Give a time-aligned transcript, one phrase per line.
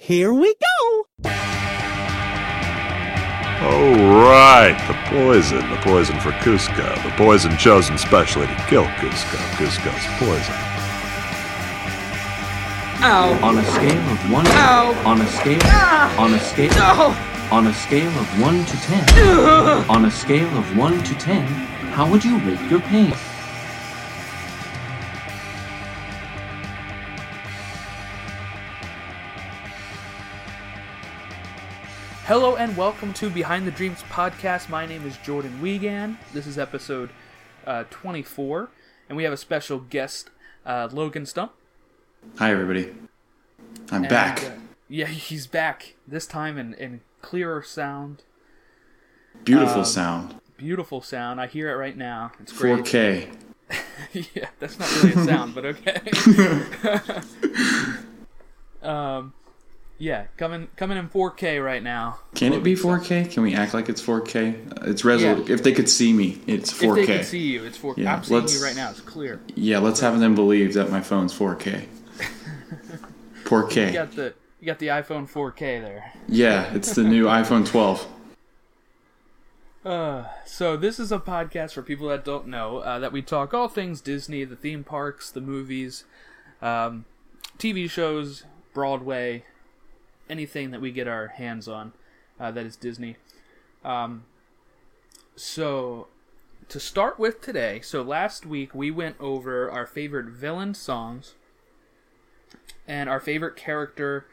[0.00, 1.06] Here we go!
[3.60, 5.58] Oh, right, the poison.
[5.70, 7.02] The poison for Kuzco.
[7.02, 9.36] The poison chosen specially to kill Kuzco.
[9.58, 10.54] Kuzco's poison.
[13.02, 13.38] Ow.
[13.42, 15.02] On a scale of one, Ow.
[15.04, 16.16] on a scale, Ah.
[16.22, 17.16] on a scale, No.
[17.56, 21.44] on a scale of one to ten, on a scale of one to ten,
[21.92, 23.12] how would you rate your pain?
[32.28, 34.68] Hello and welcome to Behind the Dreams podcast.
[34.68, 36.18] My name is Jordan Wiegand.
[36.34, 37.08] This is episode
[37.66, 38.68] uh, 24,
[39.08, 40.28] and we have a special guest,
[40.66, 41.52] uh, Logan Stump.
[42.36, 42.94] Hi, everybody.
[43.90, 44.44] I'm And, back.
[44.44, 44.50] uh,
[44.90, 48.24] yeah, he's back this time in, in clearer sound,
[49.44, 50.34] Beautiful um, sound.
[50.58, 51.40] beautiful sound.
[51.40, 52.32] I hear it right now.
[52.40, 52.84] It's great.
[52.84, 53.32] 4K.
[54.34, 56.00] yeah, that's not really a sound, but okay.
[58.82, 59.32] um,
[59.98, 62.20] yeah, coming coming in 4K right now.
[62.34, 63.30] Can it be 4K?
[63.30, 64.72] Can we act like it's 4K?
[64.86, 65.46] Uh, It's resolution.
[65.46, 65.54] Yeah.
[65.54, 66.88] If they could see me, it's 4K.
[66.88, 67.98] If they can see you, it's 4K.
[67.98, 68.90] Yeah, I'm seeing you right now.
[68.90, 69.40] It's clear.
[69.54, 71.86] Yeah, let's have them believe that my phone's 4K.
[73.44, 73.86] 4K.
[73.88, 76.12] You got the you got the iPhone 4K there.
[76.28, 78.06] Yeah, it's the new iPhone 12.
[79.84, 83.54] Uh, so this is a podcast for people that don't know uh, that we talk
[83.54, 86.04] all things Disney, the theme parks, the movies,
[86.60, 87.04] um,
[87.58, 89.44] TV shows, Broadway,
[90.28, 91.92] anything that we get our hands on
[92.40, 93.16] uh, that is Disney.
[93.84, 94.24] Um,
[95.36, 96.08] so
[96.68, 101.34] to start with today, so last week we went over our favorite villain songs
[102.86, 104.26] and our favorite character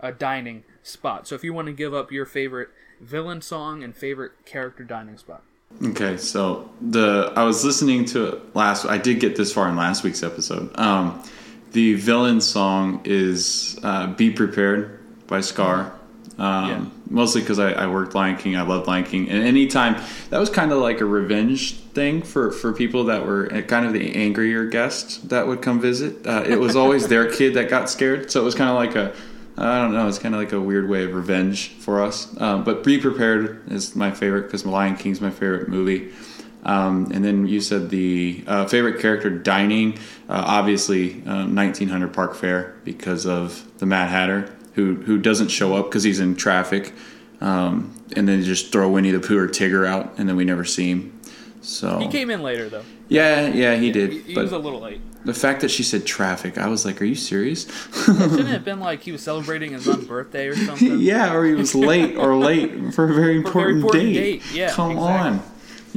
[0.00, 1.26] uh, dining spot.
[1.26, 2.68] So if you want to give up your favorite
[3.00, 5.42] villain song and favorite character dining spot.
[5.84, 8.86] Okay, so the I was listening to it last.
[8.86, 10.76] I did get this far in last week's episode.
[10.76, 11.22] Um,
[11.70, 14.99] the villain song is uh, "Be Prepared"
[15.30, 15.92] by Scar.
[16.38, 16.84] Um, Yeah.
[17.08, 18.56] Mostly because I, I worked Lion King.
[18.56, 19.96] I love Lion King, and anytime
[20.28, 23.92] that was kind of like a revenge thing for for people that were kind of
[23.92, 26.24] the angrier guests that would come visit.
[26.24, 28.94] Uh, it was always their kid that got scared, so it was kind of like
[28.94, 29.12] a
[29.58, 30.06] I don't know.
[30.06, 32.28] It's kind of like a weird way of revenge for us.
[32.40, 36.12] Um, but Be Prepared is my favorite because Lion King's my favorite movie.
[36.64, 39.94] Um, and then you said the uh, favorite character dining,
[40.28, 45.74] uh, obviously um, 1900 Park Fare because of the Mad Hatter who who doesn't show
[45.76, 46.92] up because he's in traffic,
[47.40, 50.64] um, and then just throw Winnie the Pooh or Tigger out, and then we never
[50.64, 51.20] see him.
[51.62, 52.84] So He came in later though.
[53.08, 54.12] yeah, yeah, he did.
[54.12, 55.00] He, he but was a little late.
[55.26, 57.66] the fact that she said traffic, I was like, "Are you serious?"
[58.06, 60.98] Shouldn't it have been like he was celebrating his own birthday or something?
[61.00, 64.40] yeah, or he was late or late for a very important, important date.
[64.42, 65.18] date, yeah, come exactly.
[65.20, 65.42] on.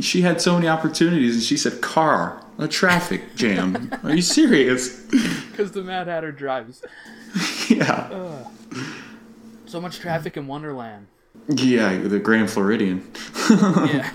[0.01, 5.01] She had so many opportunities, and she said, "Car, a traffic jam." Are you serious?
[5.53, 6.81] Because the Mad Hatter drives.
[7.69, 8.43] yeah,
[9.65, 11.07] So much traffic in Wonderland.
[11.47, 13.03] yeah, the Grand Floridian.
[13.49, 14.09] Yeah.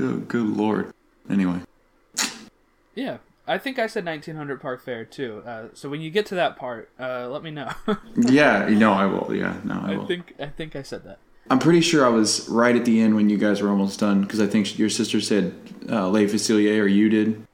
[0.00, 0.92] Oh, good lord.
[1.30, 1.60] Anyway,
[2.94, 3.18] Yeah.
[3.46, 5.42] I think I said 1900 Park Fare too.
[5.46, 7.72] Uh, so when you get to that part, uh, let me know.
[8.14, 9.34] yeah, no, I will.
[9.34, 10.06] Yeah, no, I I will.
[10.06, 11.18] think I think I said that.
[11.50, 14.22] I'm pretty sure I was right at the end when you guys were almost done
[14.22, 15.54] because I think your sister said
[15.88, 17.46] uh, Les Facilier or you did.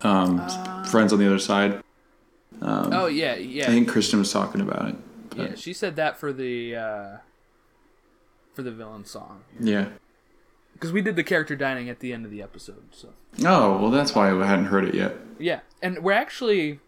[0.00, 0.38] Um,
[0.86, 1.82] friends on the other side.
[2.62, 4.96] Oh yeah, yeah, I think Kristen was talking about it.
[5.36, 5.54] yeah.
[5.56, 7.16] She said that for the uh,
[8.54, 9.88] for the villain song Yeah.
[10.72, 12.82] because we did the character dining at the end of the episode.
[12.92, 13.10] So
[13.44, 15.16] Oh well, that's why I hadn't heard it yet.
[15.38, 16.80] yeah, and we're actually.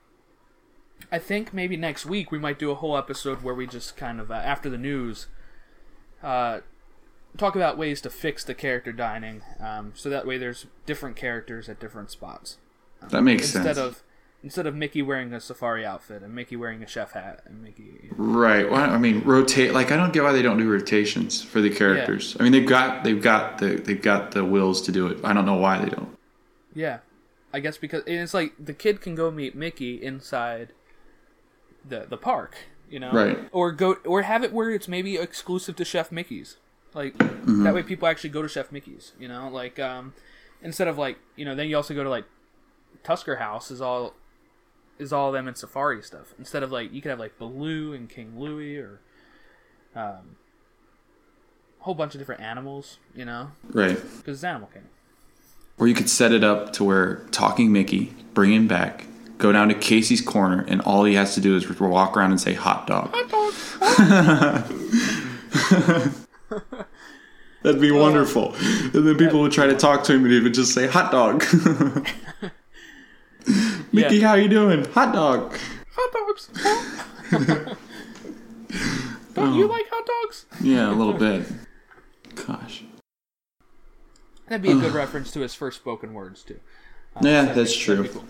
[1.13, 4.21] I think maybe next week we might do a whole episode where we just kind
[4.21, 5.27] of uh, after the news,
[6.23, 6.61] uh,
[7.37, 11.69] talk about ways to fix the character dining, um, so that way there's different characters
[11.69, 12.59] at different spots
[13.11, 13.79] That makes instead sense.
[13.79, 14.03] of
[14.43, 18.09] instead of Mickey wearing a safari outfit and Mickey wearing a chef hat and Mickey.
[18.17, 18.71] right.
[18.71, 19.73] Well, I mean, rotate.
[19.75, 22.33] Like I don't get why they don't do rotations for the characters.
[22.35, 22.41] Yeah.
[22.41, 25.19] I mean, they've got they've got the they've got the wills to do it.
[25.25, 26.17] I don't know why they don't.
[26.75, 26.99] Yeah,
[27.53, 30.73] I guess because it's like the kid can go meet Mickey inside
[31.87, 32.57] the the park,
[32.91, 33.39] you know, Right.
[33.53, 36.57] Or go or have it where it's maybe exclusive to Chef Mickey's,
[36.95, 37.65] like Mm-hmm.
[37.65, 40.13] that way people actually go to Chef Mickey's, you know, like um
[40.63, 42.25] instead of like you know then you also go to like
[43.03, 44.15] Tusker House is all
[44.99, 48.11] is all them and safari stuff instead of like you could have like Baloo and
[48.11, 49.01] King Louie or
[49.97, 50.37] um
[51.81, 53.97] a whole bunch of different animals, you know, Right.
[54.19, 54.91] because it's Animal Kingdom.
[55.79, 59.07] Or you could set it up to where talking Mickey, bring him back,
[59.41, 62.41] go down to Casey's corner, and all he has to do is walk around and
[62.41, 63.11] say hot dog.
[63.15, 63.53] Hot dog.
[67.63, 68.55] That'd be wonderful.
[68.55, 71.11] And then people would try to talk to him and he would just say hot
[71.13, 71.45] dog.
[73.93, 74.29] Mickey, Yeah.
[74.29, 74.85] how you doing?
[74.93, 75.55] Hot dog.
[75.95, 76.49] Hot dogs.
[79.35, 80.47] Don't you like hot dogs?
[80.63, 81.47] Yeah, a little bit.
[82.47, 82.85] Gosh.
[84.49, 86.59] That'd be a good reference to his first spoken words too.
[87.15, 88.09] Uh, Yeah, that's true.
[88.09, 88.25] cool.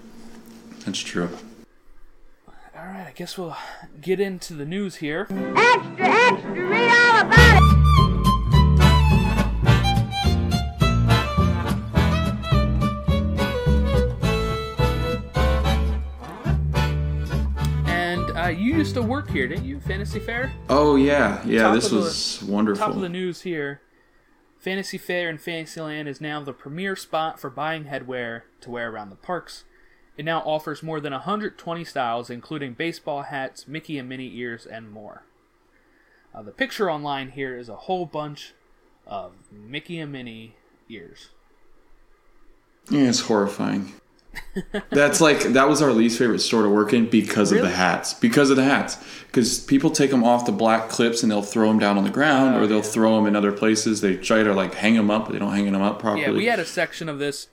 [0.85, 1.29] That's true.
[2.49, 3.56] All right, I guess we'll
[4.00, 5.27] get into the news here.
[5.56, 8.71] Extra, extra, read all about it.
[17.87, 19.81] And uh, you used to work here, didn't you?
[19.81, 20.53] Fantasy Fair.
[20.69, 21.62] Oh yeah, yeah.
[21.65, 22.87] Top this of the- was wonderful.
[22.87, 23.81] Top of the news here.
[24.59, 29.11] Fantasy Fair in Fantasyland is now the premier spot for buying headwear to wear around
[29.11, 29.65] the parks.
[30.20, 34.90] It now offers more than 120 styles, including baseball hats, Mickey and Minnie ears, and
[34.90, 35.22] more.
[36.34, 38.52] Uh, the picture online here is a whole bunch
[39.06, 40.56] of Mickey and Minnie
[40.90, 41.31] ears.
[42.90, 43.94] Yeah, it's horrifying.
[44.90, 48.12] That's like that was our least favorite store to work in because of the hats.
[48.12, 48.99] Because of the hats.
[49.25, 52.11] Because people take them off the black clips and they'll throw them down on the
[52.11, 52.82] ground, Oh, or they'll yeah.
[52.82, 54.02] throw them in other places.
[54.02, 56.25] They try to like hang them up, but they don't hang them up properly.
[56.25, 57.49] Yeah, we had a section of this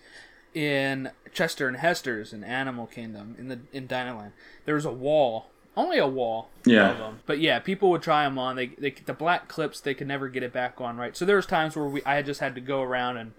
[0.53, 4.31] in Chester and Hester's in Animal Kingdom in the in Dinoland.
[4.65, 6.49] There was a wall, only a wall.
[6.65, 6.89] Yeah.
[6.89, 7.19] Of them.
[7.27, 8.55] But yeah, people would try them on.
[8.55, 11.15] They, they the black clips they could never get it back on right.
[11.15, 13.33] So there was times where we I just had to go around and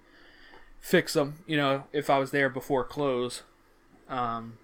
[0.80, 1.40] fix them.
[1.44, 3.42] You know, if I was there before close.
[4.08, 4.58] Um,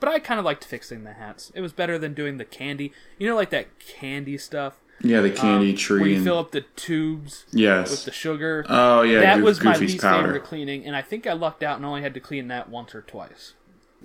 [0.00, 1.52] but I kind of liked fixing the hats.
[1.54, 2.92] It was better than doing the candy.
[3.18, 4.80] You know, like that candy stuff.
[5.02, 7.90] Yeah, the candy um, tree where you and fill up the tubes Yes.
[7.90, 10.24] with the sugar oh yeah, that Goof- was my Goofy's least powder.
[10.28, 12.94] favorite cleaning, and I think I lucked out and only had to clean that once
[12.94, 13.52] or twice.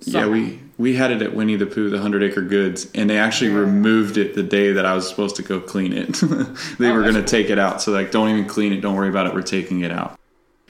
[0.04, 3.18] Yeah, we we had it at Winnie the Pooh, the Hundred Acre Goods, and they
[3.18, 6.14] actually removed it the day that I was supposed to go clean it.
[6.78, 8.80] they Oh, were going to take it out, so like, don't even clean it.
[8.80, 9.34] Don't worry about it.
[9.34, 10.18] We're taking it out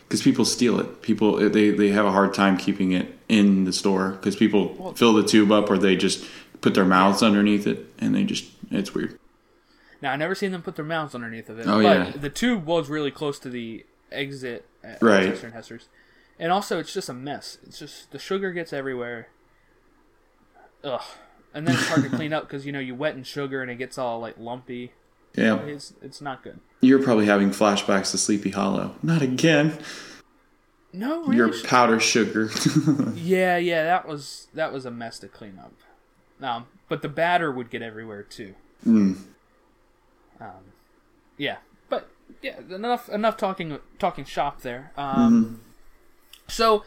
[0.01, 1.01] because people steal it.
[1.03, 5.15] People they they have a hard time keeping it in the store because people fill
[5.15, 6.27] the tube up or they just
[6.61, 9.19] put their mouths underneath it, and they just it's weird.
[10.02, 11.66] Now I never seen them put their mouths underneath of it.
[11.66, 12.10] Oh, but yeah.
[12.16, 15.28] the tube was really close to the exit at Right.
[15.31, 15.88] Chester and Hester's,
[16.38, 17.58] and also it's just a mess.
[17.66, 19.28] It's just the sugar gets everywhere.
[20.84, 21.00] Ugh,
[21.54, 23.70] and then it's hard to clean up because you know you wet in sugar and
[23.70, 24.93] it gets all like lumpy.
[25.34, 26.60] Yeah, It's it's not good.
[26.82, 28.94] you're probably having flashbacks to Sleepy Hollow.
[29.02, 29.78] Not again.
[30.93, 31.37] No, really.
[31.37, 32.50] Your powder sugar.
[33.14, 35.72] Yeah, yeah, that was that was a mess to clean up.
[36.46, 38.54] Um, but the batter would get everywhere too.
[38.87, 39.16] Mm.
[40.43, 40.65] Um,
[41.39, 41.56] yeah,
[41.89, 42.09] but
[42.43, 44.91] yeah, enough enough talking talking shop there.
[44.97, 45.55] Um, Mm-hmm.
[46.49, 46.85] So,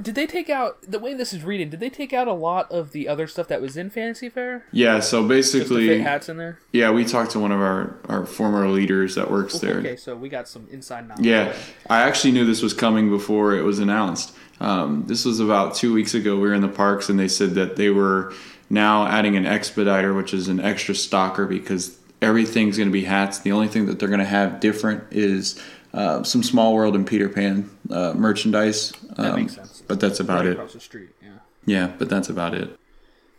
[0.00, 1.70] did they take out the way this is reading?
[1.70, 4.64] Did they take out a lot of the other stuff that was in Fantasy Fair?
[4.70, 6.58] yeah, so basically, hats in there.
[6.72, 9.78] Yeah, we talked to one of our, our former leaders that works there.
[9.78, 11.24] Okay, so we got some inside knowledge.
[11.24, 11.54] Yeah,
[11.88, 14.34] I actually knew this was coming before it was announced.
[14.60, 16.34] Um, this was about two weeks ago.
[16.34, 18.34] We were in the parks, and they said that they were
[18.68, 23.40] now adding an expediter, which is an extra stalker because everything's going to be hats.
[23.40, 25.60] The only thing that they're going to have different is
[25.92, 28.92] uh, some Small World and Peter Pan uh, merchandise.
[29.16, 29.82] That Um, makes sense.
[29.86, 30.52] But that's about Right it.
[30.52, 31.10] across the street.
[31.22, 31.28] Yeah.
[31.66, 32.78] Yeah, but that's about it.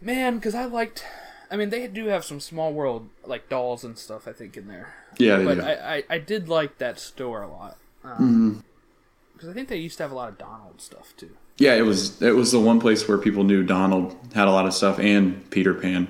[0.02, 1.04] Man, because I liked.
[1.50, 4.28] I mean, they do have some small world like dolls and stuff.
[4.28, 4.94] I think in there.
[5.18, 5.62] Yeah, they but do.
[5.62, 7.78] I, I, I did like that store a lot.
[8.02, 9.50] Because Mm-hmm.
[9.50, 11.32] I think they used to have a lot of Donald stuff too.
[11.58, 14.66] Yeah, it was it was the one place where people knew Donald had a lot
[14.66, 16.10] of stuff and Peter Pan.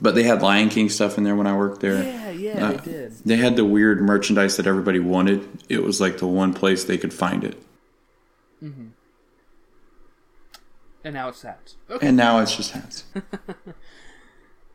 [0.00, 2.02] But they had Lion King stuff in there when I worked there.
[2.02, 3.12] Yeah, yeah, Uh, they did.
[3.24, 5.48] They had the weird merchandise that everybody wanted.
[5.70, 7.62] It was like the one place they could find it.
[8.62, 8.90] Mhm.
[11.04, 11.76] And now it's hats.
[11.88, 12.08] Okay.
[12.08, 13.04] And now it's just hats.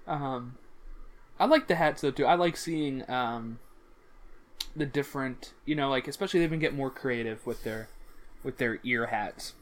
[0.07, 0.57] Um,
[1.39, 2.25] I like the hats though too.
[2.25, 3.59] I like seeing um,
[4.75, 7.87] the different, you know, like especially they've been getting more creative with their
[8.43, 9.53] with their ear hats.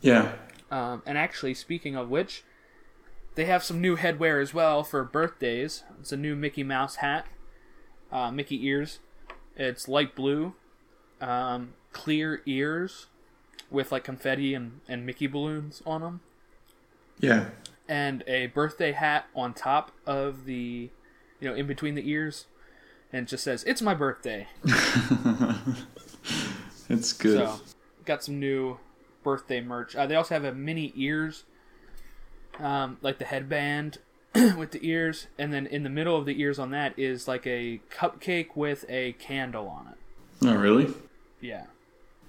[0.00, 0.32] Yeah.
[0.70, 2.42] Um, and actually, speaking of which,
[3.40, 5.82] they have some new headwear as well for birthdays.
[5.98, 7.24] It's a new Mickey Mouse hat,
[8.12, 8.98] uh, Mickey ears.
[9.56, 10.52] It's light blue,
[11.22, 13.06] um, clear ears
[13.70, 16.20] with like confetti and, and Mickey balloons on them,
[17.18, 17.46] Yeah.
[17.88, 20.90] and a birthday hat on top of the,
[21.40, 22.44] you know, in between the ears,
[23.10, 24.48] and it just says "It's my birthday."
[26.90, 27.38] It's good.
[27.46, 27.60] So,
[28.04, 28.78] got some new
[29.22, 29.94] birthday merch.
[29.96, 31.44] Uh, they also have a mini ears,
[32.60, 33.98] um, like the headband
[34.34, 37.46] with the ears, and then in the middle of the ears on that is like
[37.46, 40.46] a cupcake with a candle on it.
[40.46, 40.92] Oh, really?
[41.40, 41.64] Yeah,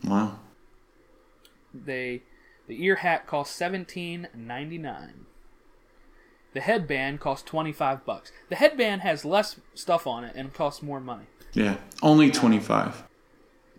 [0.04, 0.40] Wow.
[1.74, 2.22] they
[2.68, 5.26] the ear hat costs seventeen ninety nine.
[6.54, 8.32] The headband costs twenty five bucks.
[8.50, 11.26] The headband has less stuff on it and costs more money.
[11.54, 11.78] Yeah.
[12.02, 13.04] Only 25.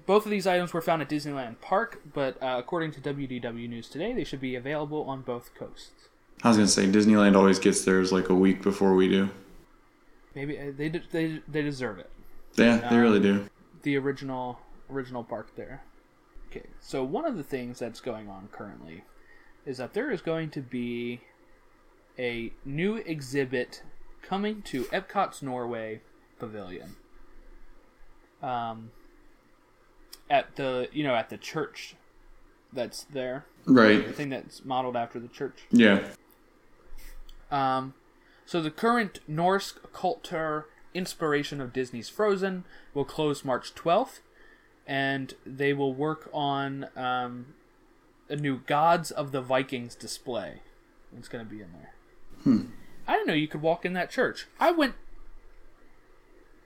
[0.04, 3.88] Both of these items were found at Disneyland Park, but uh, according to WDW News
[3.88, 6.08] today, they should be available on both coasts.
[6.44, 9.30] I was to say, Disneyland always gets theirs like a week before we do.
[10.34, 12.10] Maybe uh, they they they deserve it.
[12.56, 13.48] Yeah, they really do.
[13.82, 14.58] The original
[14.90, 15.84] original park there.
[16.50, 19.04] Okay, so one of the things that's going on currently
[19.64, 21.20] is that there is going to be
[22.18, 23.82] a new exhibit
[24.22, 26.00] coming to Epcot's Norway
[26.38, 26.96] Pavilion.
[28.42, 28.90] Um,
[30.28, 31.94] at the you know at the church
[32.72, 34.06] that's there, right?
[34.06, 35.60] the thing that's modeled after the church.
[35.70, 36.08] Yeah.
[37.52, 37.94] Um,
[38.46, 44.20] so the current Norse occult tour inspiration of Disney's Frozen will close March 12th,
[44.86, 47.54] and they will work on um,
[48.28, 50.60] a new Gods of the Vikings display.
[51.16, 52.64] It's going to be in there.
[53.06, 54.46] I didn't know you could walk in that church.
[54.58, 54.94] I went.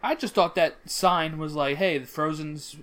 [0.02, 2.76] I just thought that sign was like, "Hey, the Frozen's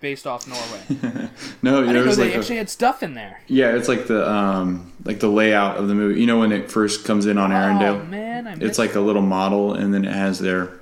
[0.00, 1.28] based off Norway."
[1.62, 3.40] No, I know they like a- actually had stuff in there.
[3.46, 6.20] yeah, it's like the um like the layout of the movie.
[6.20, 9.00] You know when it first comes in on Oh Arendelle, man, I it's like a
[9.00, 10.80] little model, and then it has their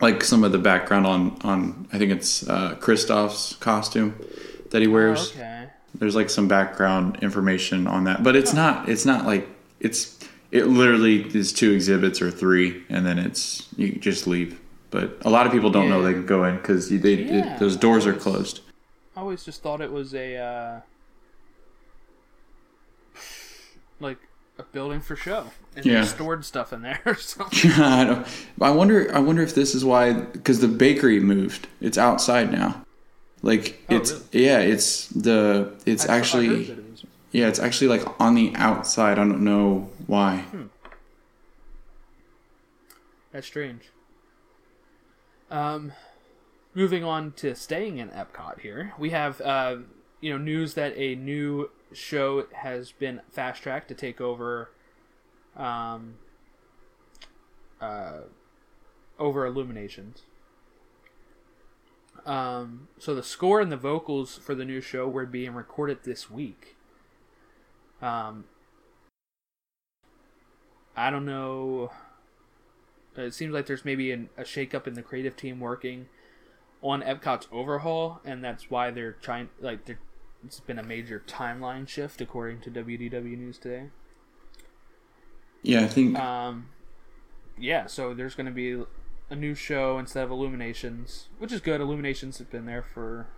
[0.00, 4.14] like some of the background on on I think it's uh, Kristoff's costume
[4.70, 5.30] that he Oh, wears.
[5.32, 5.68] okay.
[5.94, 8.88] There's like some background information on that, but it's not.
[8.88, 9.46] It's not like
[9.80, 10.18] it's.
[10.50, 14.58] It literally is two exhibits or three, and then it's you just leave.
[14.92, 17.56] But a lot of people don't know they can go in because they Yeah.
[17.58, 18.60] those doors are closed.
[19.16, 20.80] I always just thought it was a uh,
[24.00, 24.18] like
[24.58, 26.02] a building for show, and Yeah.
[26.02, 27.00] they stored stuff in there.
[27.06, 27.70] or something.
[27.76, 28.26] I don't.
[28.60, 29.10] I wonder.
[29.14, 31.68] I wonder if this is why because the bakery moved.
[31.80, 32.84] It's outside now.
[33.42, 34.44] Like Oh, it's really?
[34.44, 34.58] yeah.
[34.58, 37.48] It's the it's I- I actually that it yeah.
[37.48, 39.12] It's actually like on the outside.
[39.18, 40.38] I don't know why.
[40.50, 40.64] Hmm.
[43.32, 43.84] That's strange.
[45.52, 45.92] Um,
[46.74, 49.76] moving on to staying in Epcot here, we have uh,
[50.22, 54.70] you know news that a new show has been fast tracked to take over,
[55.54, 56.14] um,
[57.82, 58.20] uh,
[59.18, 60.22] over Illuminations.
[62.24, 66.30] Um, so the score and the vocals for the new show were being recorded this
[66.30, 66.76] week.
[68.00, 68.44] Um,
[70.96, 71.90] I don't know.
[73.16, 76.06] It seems like there's maybe an, a shakeup in the creative team working
[76.80, 79.50] on Epcot's overhaul, and that's why they're trying.
[79.60, 79.98] Like, they're,
[80.44, 83.86] it's been a major timeline shift, according to WDW News today.
[85.62, 86.68] Yeah, I think Um,
[87.58, 88.82] yeah, so there's going to be
[89.30, 91.80] a new show instead of Illuminations, which is good.
[91.80, 93.28] Illuminations have been there for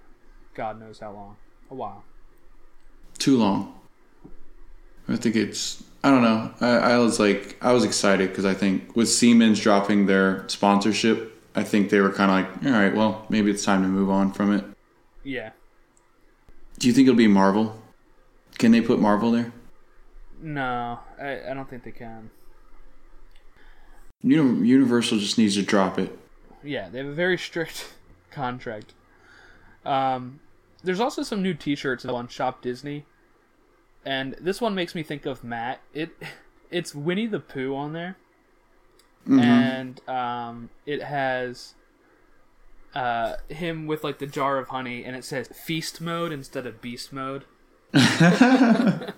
[0.54, 1.36] God knows how long,
[1.70, 2.04] a while.
[3.18, 3.80] too long.
[5.08, 5.82] I think it's.
[6.02, 6.52] I don't know.
[6.60, 11.32] I, I was like, I was excited because I think with Siemens dropping their sponsorship,
[11.54, 14.10] I think they were kind of like, all right, well, maybe it's time to move
[14.10, 14.64] on from it.
[15.22, 15.50] Yeah,
[16.78, 17.80] Do you think it'll be Marvel?
[18.58, 19.52] Can they put Marvel there?
[20.42, 22.28] no, I, I don't think they can.
[24.22, 26.16] Uni- Universal just needs to drop it.
[26.62, 27.94] Yeah, they have a very strict
[28.30, 28.92] contract.
[29.86, 30.40] Um,
[30.82, 33.06] there's also some new T-shirts on Shop Disney,
[34.04, 35.80] and this one makes me think of Matt.
[35.92, 36.10] It
[36.70, 38.16] it's Winnie the Pooh on there,
[39.26, 41.74] and um, it has
[42.94, 46.80] uh, him with like the jar of honey, and it says feast mode instead of
[46.80, 47.44] beast mode.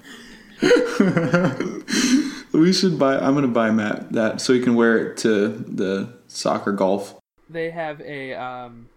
[2.56, 3.18] We should buy.
[3.18, 7.18] I'm gonna buy Matt that so he can wear it to the soccer golf.
[7.50, 8.88] They have a um,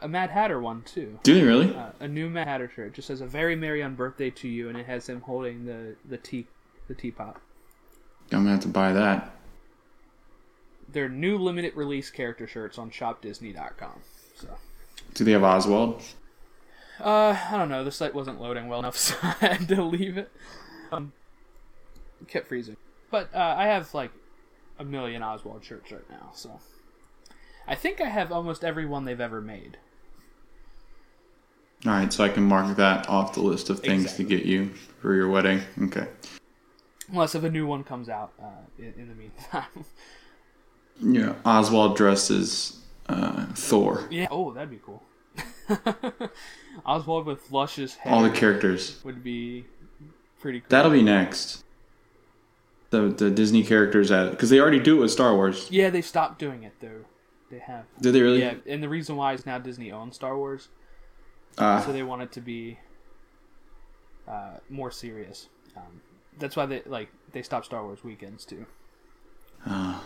[0.00, 1.18] a Mad Hatter one too.
[1.22, 1.74] Do they really?
[1.74, 2.88] uh, a new Mad Hatter shirt.
[2.88, 5.66] It just says "A very merry on birthday to you," and it has him holding
[5.66, 6.46] the the tea
[6.88, 7.40] the teapot.
[8.32, 9.32] I'm gonna have to buy that.
[10.88, 14.00] They're new limited release character shirts on ShopDisney.com.
[14.34, 14.48] So,
[15.14, 16.02] Do they have Oswald?
[17.00, 17.84] uh, I don't know.
[17.84, 20.30] The site wasn't loading well enough, so I had to leave it.
[20.90, 21.12] Um,
[22.20, 22.76] it kept freezing.
[23.10, 24.10] But uh, I have like
[24.78, 26.58] a million Oswald shirts right now, so
[27.68, 29.76] I think I have almost every one they've ever made.
[31.86, 34.24] All right, so I can mark that off the list of things Exactly.
[34.26, 34.70] to get you
[35.00, 35.62] for your wedding.
[35.84, 36.06] Okay.
[37.10, 38.46] Unless if a new one comes out uh,
[38.78, 39.64] in, in the meantime.
[41.02, 44.06] Yeah, Oswald dresses uh, Thor.
[44.10, 44.26] Yeah.
[44.30, 45.02] Oh, that'd be cool.
[46.84, 49.00] Oswald with luscious hair All the characters.
[49.02, 49.64] would be
[50.40, 50.66] pretty cool.
[50.68, 51.64] That'll be next.
[52.90, 55.68] The the Disney characters at because they already do it with Star Wars.
[55.70, 57.06] Yeah, they stopped doing it though.
[57.50, 57.84] They have.
[58.00, 58.40] Did they really?
[58.40, 60.68] Yeah, and the reason why is now Disney owns Star Wars,
[61.58, 62.78] Ah, so they want it to be
[64.28, 65.48] uh, more serious.
[65.76, 66.00] Um,
[66.38, 68.66] that's why they like they stopped Star Wars weekends too,
[69.66, 70.02] ah.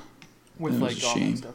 [0.58, 1.54] with like all that stuff.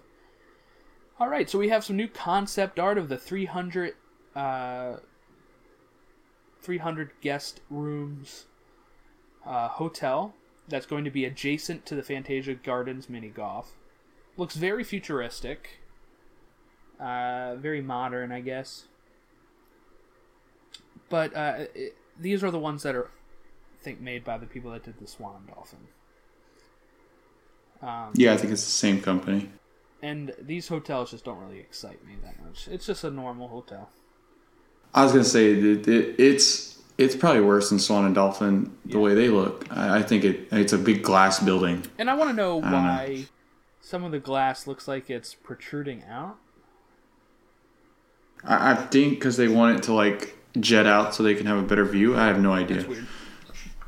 [1.20, 3.94] All right, so we have some new concept art of the 300,
[4.38, 4.98] uh,
[6.62, 8.46] 300 guest rooms
[9.46, 10.34] uh, hotel
[10.70, 13.76] that's going to be adjacent to the Fantasia Gardens mini golf.
[14.38, 15.82] looks very futuristic,
[17.02, 18.86] uh, very modern, I guess.
[21.10, 24.72] But uh, it, these are the ones that are, I think, made by the people
[24.72, 25.80] that did the Swan and Dolphin.
[27.82, 29.50] Um, Yeah, I think it's the same company.
[30.02, 32.68] and these hotels just don't really excite me that much.
[32.68, 33.90] It's just a normal hotel.
[34.94, 39.14] I was gonna say it, it's it's probably worse than Swan and Dolphin the way
[39.14, 39.66] they look.
[39.72, 41.84] I, I think it it's a big glass building.
[41.98, 42.78] And I want to know don't know.
[42.78, 43.26] why
[43.82, 46.38] some of the glass looks like it's protruding out.
[48.44, 51.58] I, I think because they want it to like jet out so they can have
[51.58, 52.16] a better view.
[52.18, 52.78] I have no idea.
[52.80, 53.08] It's weird.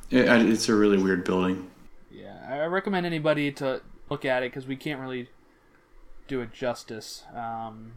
[0.09, 1.69] It, it's a really weird building.
[2.11, 5.29] Yeah, I recommend anybody to look at it because we can't really
[6.27, 7.93] do it justice um,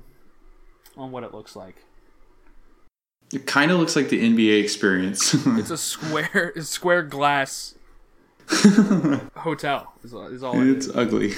[0.97, 1.85] on what it looks like.
[3.33, 5.35] It kind of looks like the NBA experience.
[5.59, 7.75] It's a square, it's square glass
[9.37, 9.93] hotel.
[10.05, 11.33] Is, is all it it's is, ugly.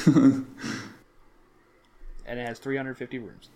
[2.26, 3.48] and it has 350 rooms.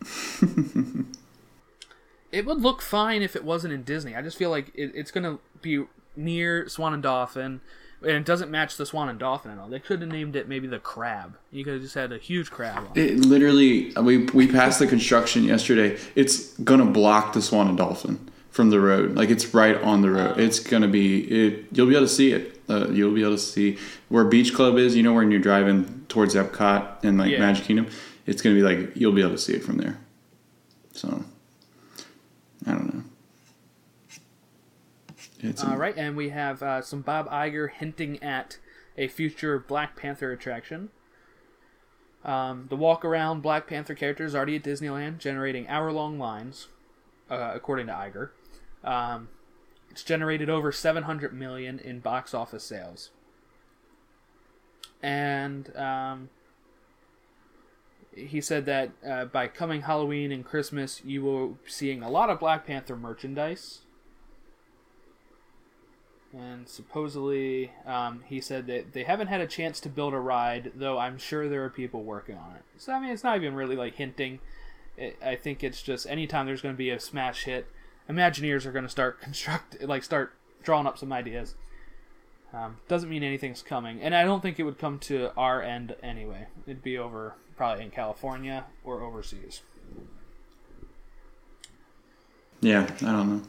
[2.32, 4.14] It would look fine if it wasn't in Disney.
[4.14, 5.84] I just feel like it, it's gonna be
[6.16, 7.60] near Swan and Dolphin,
[8.02, 9.68] and it doesn't match the Swan and Dolphin at all.
[9.68, 11.36] They could have named it maybe the Crab.
[11.50, 12.78] You could have just had a huge crab.
[12.78, 12.98] On it.
[12.98, 15.98] it literally we we passed the construction yesterday.
[16.14, 19.14] It's gonna block the Swan and Dolphin from the road.
[19.16, 20.38] Like it's right on the road.
[20.40, 21.66] It's gonna be it.
[21.72, 22.60] You'll be able to see it.
[22.68, 23.76] Uh, you'll be able to see
[24.08, 24.96] where Beach Club is.
[24.96, 27.40] You know when you're driving towards Epcot and like Yeah.
[27.40, 27.88] Magic Kingdom.
[28.26, 29.98] It's gonna be like you'll be able to see it from there.
[30.92, 31.24] So
[32.66, 33.04] I don't know.
[35.42, 38.58] It's All right, and we have uh, some Bob Iger hinting at
[38.96, 40.90] a future Black Panther attraction.
[42.24, 46.68] Um, the walk around Black Panther character is already at Disneyland, generating hour long lines,
[47.30, 48.30] uh, according to Iger.
[48.84, 49.28] Um,
[49.90, 53.10] it's generated over 700 million in box office sales.
[55.02, 56.28] And um,
[58.26, 62.30] he said that uh, by coming Halloween and Christmas, you will be seeing a lot
[62.30, 63.80] of Black Panther merchandise.
[66.32, 70.72] And supposedly, um, he said that they haven't had a chance to build a ride,
[70.76, 72.62] though I'm sure there are people working on it.
[72.78, 74.38] So, I mean, it's not even really like hinting.
[74.96, 77.66] It, I think it's just anytime there's going to be a smash hit,
[78.10, 81.54] Imagineers are going to start construct, like start drawing up some ideas.
[82.52, 85.94] Um, doesn't mean anything's coming, and I don't think it would come to our end
[86.02, 86.48] anyway.
[86.66, 89.60] It'd be over probably in California or overseas.
[92.62, 93.42] Yeah, I don't know.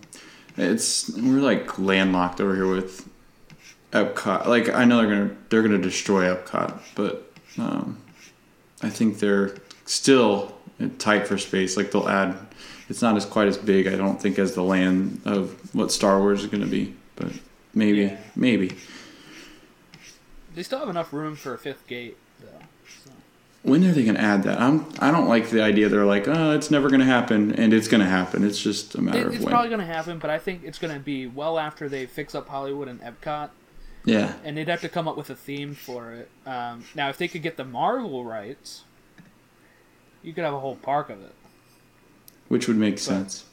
[0.57, 3.07] It's we're like landlocked over here with
[3.93, 4.47] Epcot.
[4.47, 8.01] Like I know they're gonna they're gonna destroy Epcot, but um,
[8.81, 10.57] I think they're still
[10.97, 11.77] tight for space.
[11.77, 12.35] Like they'll add.
[12.89, 16.19] It's not as quite as big, I don't think, as the land of what Star
[16.19, 16.93] Wars is gonna be.
[17.15, 17.31] But
[17.73, 18.17] maybe, Yeah.
[18.35, 18.75] maybe.
[20.53, 22.59] They still have enough room for a fifth gate, though.
[23.05, 23.11] So.
[23.63, 24.59] When are they gonna add that?
[24.59, 24.87] I'm.
[24.99, 25.87] I don't like the idea.
[25.87, 28.43] They're like, oh, it's never gonna happen, and it's gonna happen.
[28.43, 29.51] It's just a matter It, of it's when.
[29.51, 32.33] probably going to happen, but I think it's going to be well after they fix
[32.33, 33.51] up Hollywood and Epcot,
[34.03, 34.33] yeah.
[34.43, 36.29] and they'd have to come up with a theme for it.
[36.47, 38.83] Um, now, if they could get the Marvel rights,
[40.23, 41.35] you could have a whole park of it.
[42.47, 43.45] Which would make sense.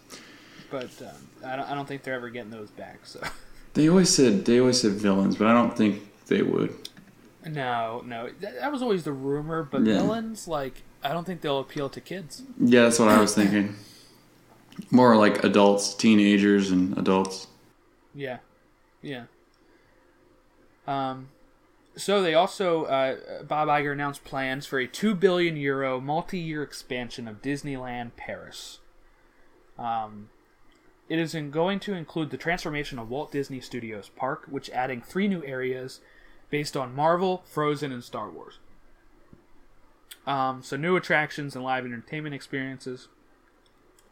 [0.70, 3.00] But um, I, don't, I don't think they're ever getting those back.
[3.04, 3.20] So
[3.74, 6.87] They always said they always said villains, but I don't think they would.
[7.48, 9.62] No, no, that, that was always the rumor.
[9.62, 9.94] But Yeah.
[9.98, 12.42] villains, like, I don't think they'll appeal to kids.
[12.58, 13.76] Yeah, that's what I was thinking.
[14.90, 17.48] More like adults, teenagers, and adults.
[18.14, 18.38] Yeah,
[19.02, 19.24] yeah.
[20.86, 21.28] Um,
[21.96, 27.26] so they also uh, Bob Iger announced plans for a two billion euro multi-year expansion
[27.28, 28.78] of Disneyland Paris.
[29.78, 30.30] Um,
[31.08, 35.00] it is in going to include the transformation of Walt Disney Studios Park, which adding
[35.02, 36.00] three new areas
[36.50, 38.58] based on Marvel, Frozen, and Star Wars.
[40.26, 43.08] Um, so new attractions and live entertainment experiences.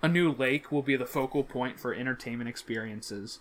[0.03, 3.41] A new lake will be the focal point for entertainment experiences.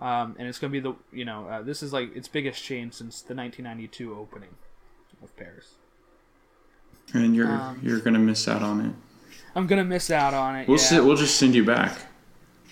[0.00, 2.62] Um, and it's going to be the you know uh, this is like its biggest
[2.62, 4.54] change since the 1992 opening
[5.22, 5.74] of Paris.
[7.14, 8.94] And you're Um, you're gonna miss out on it.
[9.54, 10.68] I'm gonna miss out on it.
[10.68, 10.84] We'll yeah.
[10.84, 11.98] si- we'll just send you back.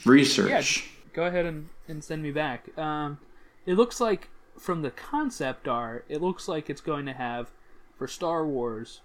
[0.05, 0.49] Research.
[0.87, 2.77] Yeah, Go ahead and, and send me back.
[2.79, 3.19] Um,
[3.65, 7.51] it looks like from the concept art, it looks like it's going to have
[7.97, 9.01] for Star Wars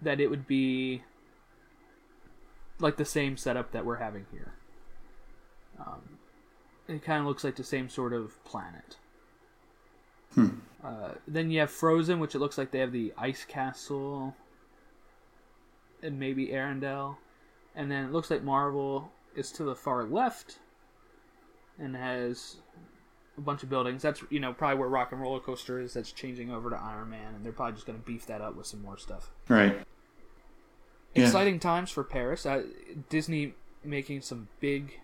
[0.00, 1.02] that it would be
[2.78, 4.54] like the same setup that we're having here.
[5.78, 6.18] Um,
[6.88, 8.96] it kind of looks like the same sort of planet.
[10.84, 14.34] Uh, then you have Frozen, which it looks like they have the ice castle,
[16.02, 17.16] and maybe Arendelle,
[17.74, 20.58] and then it looks like Marvel is to the far left,
[21.78, 22.56] and has
[23.36, 24.02] a bunch of buildings.
[24.02, 25.94] That's you know probably where Rock and Roller Coaster is.
[25.94, 28.56] That's changing over to Iron Man, and they're probably just going to beef that up
[28.56, 29.30] with some more stuff.
[29.48, 29.80] Right.
[31.14, 31.24] Yeah.
[31.24, 32.44] Exciting times for Paris.
[32.44, 32.64] Uh,
[33.08, 34.98] Disney making some big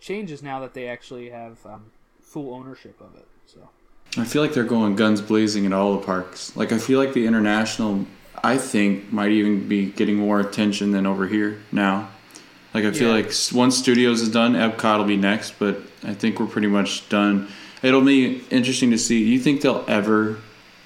[0.00, 3.26] changes now that they actually have um, full ownership of it.
[3.46, 3.68] So
[4.16, 6.56] I feel like they're going guns blazing at all the parks.
[6.56, 8.06] Like I feel like the international,
[8.42, 12.10] I think, might even be getting more attention than over here now.
[12.74, 13.24] Like I feel Yeah.
[13.24, 17.08] like once Studios is done, Epcot will be next, but I think we're pretty much
[17.08, 17.48] done.
[17.82, 19.24] It'll be interesting to see.
[19.24, 20.38] Do you think they'll ever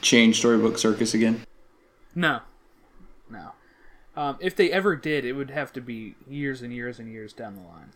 [0.03, 1.42] change Storybook Circus again?
[2.14, 2.40] no,
[3.31, 3.53] no.
[4.16, 7.35] Um, if they ever did, it would have to be years and years and years
[7.35, 7.92] down the line.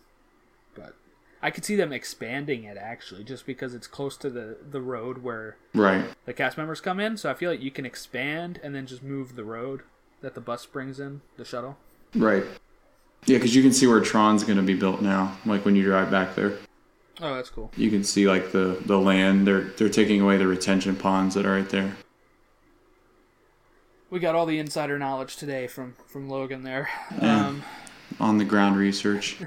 [0.75, 0.93] But
[1.41, 5.23] I could see them expanding it actually, just because it's close to the the road
[5.23, 6.05] where Right.
[6.25, 7.17] the cast members come in.
[7.17, 9.81] So I feel like you can expand and then just move the road
[10.21, 11.77] that the bus brings in, the shuttle.
[12.13, 12.43] Right.
[13.25, 15.37] Yeah, because you can see where Tron's going to be built now.
[15.45, 16.57] Like when you drive back there,
[17.21, 17.71] Oh, that's cool.
[17.77, 19.45] you can see like the the land.
[19.47, 21.95] They're they're taking away the retention ponds that are right there.
[24.09, 26.89] We got all the insider knowledge today from from Logan there.
[27.21, 27.47] Yeah.
[27.47, 27.63] Um,
[28.19, 29.37] on the ground research.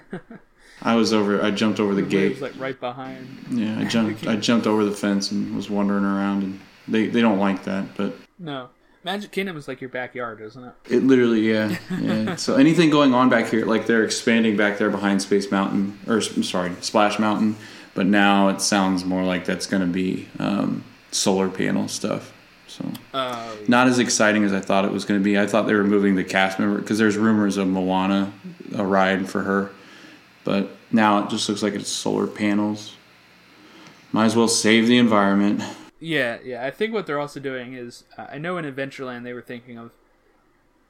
[0.82, 1.42] I was over.
[1.42, 2.40] I jumped over the He gate.
[2.40, 3.46] like right behind.
[3.50, 4.26] Yeah, I jumped.
[4.26, 7.94] I jumped over the fence and was wandering around, and they they don't like that.
[7.96, 8.68] But No,
[9.04, 10.72] Magic Kingdom is like your backyard, isn't it?
[10.88, 12.34] it literally, yeah, yeah.
[12.36, 16.14] so anything going on back here, like they're expanding back there behind Space Mountain, or
[16.16, 17.56] I'm sorry, Splash Mountain.
[17.92, 22.32] But now it sounds more like that's going to be um, solar panel stuff.
[22.66, 25.38] So Uh, not as exciting as I thought it was going to be.
[25.38, 28.32] I thought they were moving the cast member because there's rumors of Moana,
[28.74, 29.70] a ride for her,
[30.42, 32.96] but now it just looks like it's solar panels.
[34.12, 35.62] Might as well save the environment.
[36.04, 36.66] yeah, yeah.
[36.66, 39.78] I think what they're also doing is, uh, I know in Adventureland they were thinking
[39.78, 39.90] of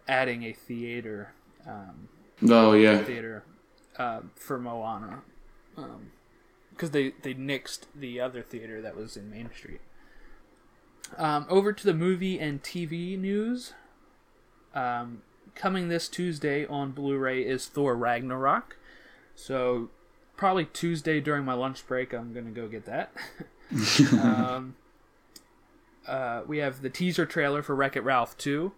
[0.08, 1.32] adding a theater,
[1.66, 2.08] um,
[2.48, 3.44] Oh yeah, theater
[3.96, 5.22] uh, for Moana,
[6.70, 9.80] because they they nixed the other theater that was in Main Street.
[11.16, 13.72] Um, over to the movie and TV news.
[14.74, 15.22] Um,
[15.54, 18.76] coming this Tuesday on Blu-ray is Thor Ragnarok.
[19.36, 19.90] So
[20.36, 23.12] probably Tuesday during my lunch break, I'm gonna go get that.
[24.20, 24.74] um,
[26.06, 28.72] uh, we have the teaser trailer for Wreck It Ralph 2.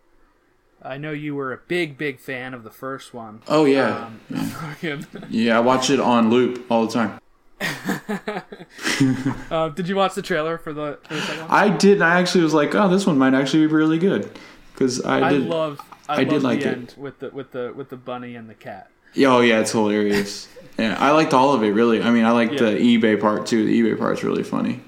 [0.82, 3.42] I know you were a big, big fan of the first one.
[3.48, 4.76] oh yeah, Um,
[5.30, 5.56] yeah.
[5.58, 7.18] I watch it on loop all the time.
[9.50, 11.50] uh, did you watch the trailer for the, for the second one?
[11.50, 11.94] I did.
[11.94, 14.30] and I actually was like, oh, this one might actually be really good
[14.72, 15.42] because I I did.
[15.46, 15.80] love.
[16.08, 16.98] I, I did like the it.
[16.98, 18.90] with the with the with the bunny and the cat.
[19.14, 20.48] Yeah, oh yeah, it's hilarious.
[20.78, 22.02] yeah, I liked all of it really.
[22.02, 23.64] I mean, I liked the eBay part too.
[23.64, 24.82] The eBay part's really funny.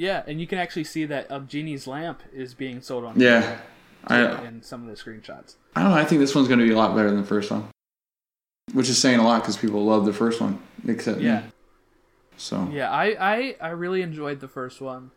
[0.00, 3.58] Yeah, and you can actually see that um, Genie's lamp is being sold on Yeah,
[4.06, 5.56] I in some of the screenshots.
[5.76, 5.98] I don't know.
[5.98, 7.68] I think this one's going to be a lot better than the first one,
[8.72, 10.58] which is saying a lot because people love the first one,
[10.88, 11.26] except me.
[11.26, 11.42] Yeah,
[12.38, 12.90] So yeah.
[12.90, 15.10] I I, I really enjoyed the first one.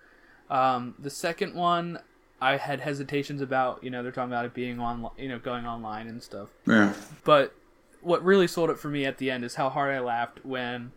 [0.49, 1.99] Um, the second one,
[2.41, 3.85] I had hesitations about.
[3.85, 6.49] You know, they're talking about it being on, you know, going online and stuff.
[6.67, 6.93] yeah,
[7.23, 7.55] But
[8.01, 10.91] what really sold it for me at the end is how hard I laughed when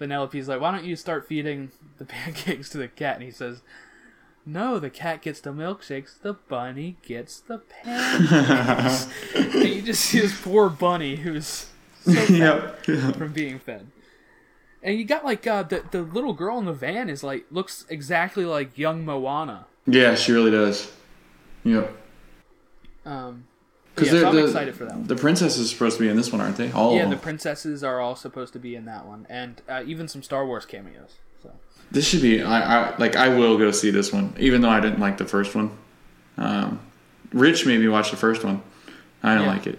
[0.00, 3.62] Vanellope's like, "Why don't you start feeding the pancakes to the cat?" And he says,
[4.44, 6.20] "No, the cat gets the milkshakes.
[6.20, 11.66] The bunny gets the pancakes." and you just see this poor bunny who's
[12.04, 12.84] so Yep.
[13.16, 13.86] from being fed.
[14.82, 17.86] And you got like uh, the the little girl in the van is like looks
[17.88, 19.66] exactly like young Moana.
[19.86, 20.16] yeah.
[20.16, 20.90] She really does.
[21.64, 21.96] Yep.
[23.06, 23.44] Um,
[23.94, 25.06] Because yeah, so I'm excited for that one.
[25.06, 26.72] The princess is supposed to be in this one, aren't they?
[26.72, 30.08] All Yeah, the princesses are all supposed to be in that one, and uh, even
[30.08, 31.16] some Star Wars cameos.
[31.42, 31.50] So
[31.90, 32.42] This should be.
[32.42, 33.16] I, I like.
[33.16, 35.70] I will go see this one, even though I didn't like the first one.
[36.38, 36.80] Um,
[37.32, 38.62] Rich made me watch the first one.
[39.22, 39.52] I didn't Yeah.
[39.52, 39.78] like it.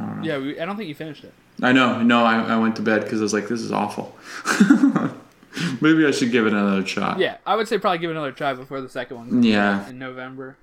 [0.00, 0.24] I don't know.
[0.24, 1.34] yeah, we, I don't think you finished it.
[1.62, 2.02] I know.
[2.02, 4.16] No, I, I went to bed because I was like, this is awful.
[5.80, 7.18] Maybe I should give it another shot.
[7.18, 9.42] Yeah, I would say probably give it another try before the second one.
[9.42, 9.88] Yeah.
[9.88, 10.56] in November.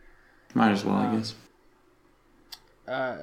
[0.53, 1.35] Might as well, Um, I guess.
[2.87, 3.17] Uh,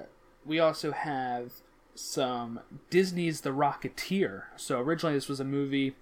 [0.45, 1.53] we also have
[1.95, 4.45] some Disney's The Rocketeer.
[4.57, 5.95] So originally this was a movie.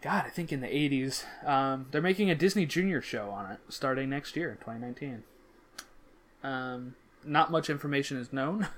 [0.00, 1.24] God, I think in the '80s.
[1.46, 5.24] Um, they're making a Disney Junior show on it starting next year, 2019.
[6.44, 8.68] Um, not much information is known,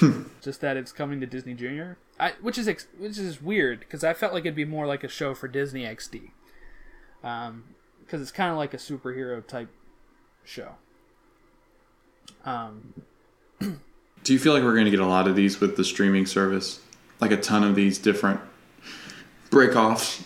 [0.42, 4.02] just that it's coming to Disney Junior, I, which is ex- which is weird because
[4.02, 6.30] I felt like it'd be more like a show for Disney XD,
[7.20, 9.68] because it's kind of like a superhero type
[10.44, 10.74] show.
[12.44, 12.94] Um,
[13.60, 16.26] Do you feel like we're going to get a lot of these with the streaming
[16.26, 16.80] service?
[17.20, 18.40] Like a ton of these different
[19.50, 20.24] break-offs?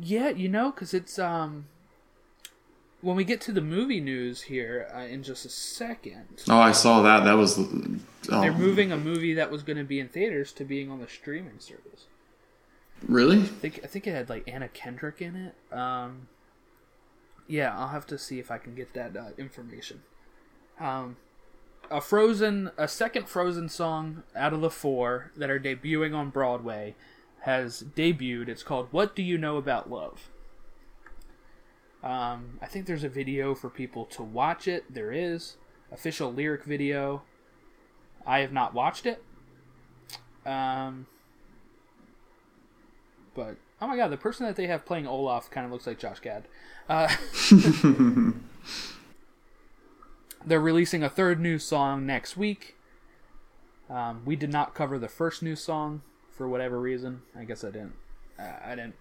[0.00, 1.66] Yeah, you know, because it's um.
[3.00, 6.72] When we get to the movie news here uh, in just a second, Oh, I
[6.72, 7.24] saw that.
[7.24, 7.58] That was.
[7.58, 11.00] Oh, they're moving a movie that was going to be in theaters to being on
[11.00, 12.06] the streaming service.
[13.06, 13.40] Really?
[13.42, 15.76] I think I think it had like Anna Kendrick in it.
[15.76, 16.28] Um,
[17.46, 20.02] yeah, I'll have to see if I can get that uh, information.
[20.80, 21.16] Um,
[21.90, 26.94] a Frozen, a second Frozen song out of the four that are debuting on Broadway
[27.40, 28.48] has debuted.
[28.48, 30.30] It's called "What Do You Know About Love."
[32.02, 34.92] Um, I think there's a video for people to watch it.
[34.92, 35.56] There is
[35.90, 37.22] official lyric video.
[38.26, 39.22] I have not watched it.
[40.44, 41.06] Um,
[43.34, 45.98] but oh my god, the person that they have playing Olaf kind of looks like
[45.98, 46.44] Josh Gad.
[46.88, 47.08] Uh,
[50.44, 52.76] they're releasing a third new song next week.
[53.88, 57.22] Um, we did not cover the first new song for whatever reason.
[57.38, 57.94] I guess I didn't.
[58.38, 58.96] Uh, I didn't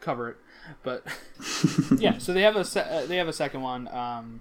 [0.00, 0.36] cover it,
[0.82, 1.04] but
[1.98, 2.18] yeah.
[2.18, 3.88] So they have a se- uh, they have a second one.
[3.88, 4.40] Um,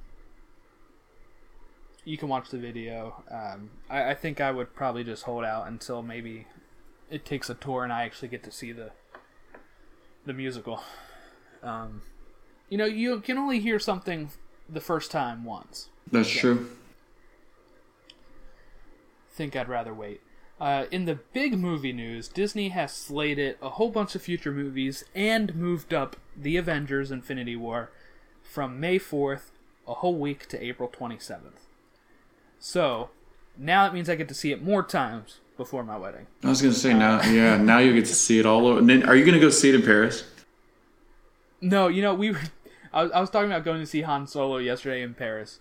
[2.03, 3.23] you can watch the video.
[3.29, 6.47] Um, I, I think I would probably just hold out until maybe
[7.09, 8.91] it takes a tour and I actually get to see the
[10.25, 10.83] the musical.
[11.63, 12.01] Um,
[12.69, 14.31] you know, you can only hear something
[14.67, 15.89] the first time once.
[16.09, 16.69] That's true.
[19.33, 20.21] Think I'd rather wait.
[20.59, 25.03] Uh, in the big movie news, Disney has slated a whole bunch of future movies
[25.15, 27.89] and moved up The Avengers Infinity War
[28.43, 29.51] from May 4th
[29.87, 31.65] a whole week to April 27th.
[32.59, 33.09] So,
[33.57, 36.27] now it means I get to see it more times before my wedding.
[36.43, 38.77] I was gonna say now, yeah, now you get to see it all over.
[38.79, 40.25] And then, are you gonna go see it in Paris?
[41.59, 42.39] No, you know, we were,
[42.93, 45.59] I, was- I was talking about going to see Han Solo yesterday in Paris.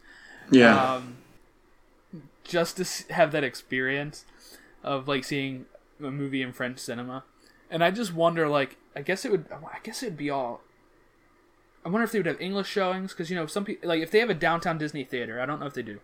[0.50, 1.16] Yeah, um,
[2.44, 4.24] just to have that experience
[4.82, 5.66] of like seeing
[6.00, 7.24] a movie in French cinema,
[7.70, 10.62] and I just wonder, like, I guess it would, I guess it'd be all.
[11.84, 14.10] I wonder if they would have English showings because you know some people like if
[14.10, 15.40] they have a downtown Disney theater.
[15.40, 16.00] I don't know if they do.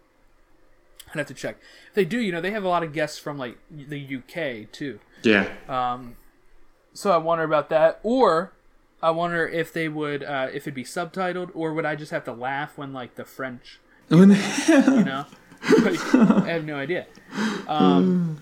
[1.08, 1.58] I'd have to check.
[1.88, 4.72] If they do, you know, they have a lot of guests from like the UK
[4.72, 4.98] too.
[5.22, 5.48] yeah.
[5.68, 6.16] Um,
[6.92, 8.52] so I wonder about that, or
[9.02, 12.24] I wonder if they would, uh, if it'd be subtitled, or would I just have
[12.24, 13.80] to laugh when like the French
[14.10, 15.24] you know
[15.82, 17.06] Like, i have no idea
[17.66, 18.40] um,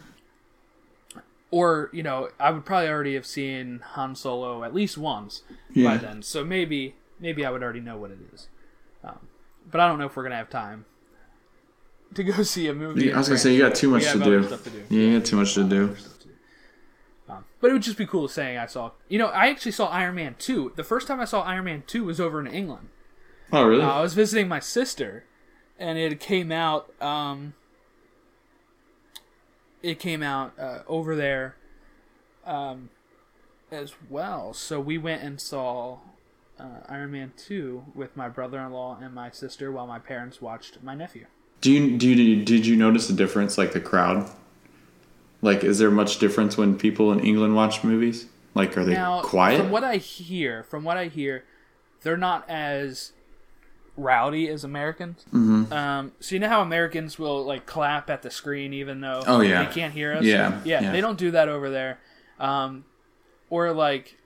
[1.51, 5.91] or you know i would probably already have seen han solo at least once Yeah.
[5.91, 8.49] by then so maybe maybe i would already know what it is
[9.03, 9.21] um,
[9.71, 10.85] but i don't know if we're gonna have time
[12.15, 14.43] to go see a movie I was gonna say you got too much to do.
[14.47, 14.83] to do.
[14.89, 15.97] Yeah, you got too much to do.
[17.29, 18.93] Um, but it would just be cool saying I saw.
[19.09, 20.73] You know, I actually saw Iron Man two.
[20.77, 22.91] The first time I saw Iron Man two was over in England.
[23.53, 23.83] Oh, really?
[23.83, 25.25] Uh, I was visiting my sister,
[25.79, 26.91] and it came out.
[27.03, 27.55] Um,
[29.83, 31.57] it came out uh, over there,
[32.47, 32.89] um,
[33.71, 34.55] as well.
[34.55, 35.99] So we went and saw
[36.59, 40.95] uh, Iron Man two with my brother-in-law and my sister, while my parents watched my
[40.95, 41.27] nephew.
[41.61, 44.31] Do you do you did you notice the difference, like the crowd?
[45.43, 48.27] Like, is there much difference when people in England watch movies?
[48.55, 49.61] Like, are they Now, quiet?
[49.61, 51.45] from what I hear, from what I hear,
[52.03, 53.13] they're not as
[53.97, 55.25] rowdy as Americans.
[55.33, 55.73] Mm-hmm.
[55.73, 59.41] Um, so you know how Americans will like clap at the screen even though Oh,
[59.41, 59.65] yeah.
[59.65, 60.25] they can't hear us.
[60.25, 60.93] Yeah, yeah, yeah.
[60.93, 61.99] they don't do that over there.
[62.41, 62.85] Um,
[63.51, 64.17] or like,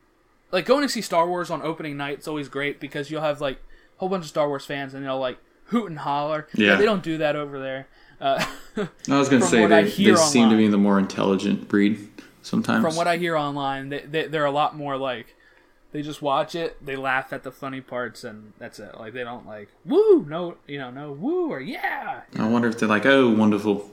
[0.53, 3.41] like going to see Star Wars on opening night is always great because you'll have
[3.41, 6.49] like a whole bunch of Star Wars fans and they'll like hoot and holler.
[6.55, 6.77] Yeah.
[6.77, 7.89] they don't do that over there.
[8.21, 8.45] Uh,
[9.11, 12.09] I was gonna say they, they seem to be the more intelligent breed
[12.43, 12.83] sometimes.
[12.83, 15.37] from what I hear online, they, they they're a lot more like
[15.93, 18.99] they just watch it, they laugh at the funny parts, and that's it.
[18.99, 22.79] Like they don't like woo, no, you know, no woo or yeah, I wonder if
[22.79, 23.91] they're like, oh, wonderful.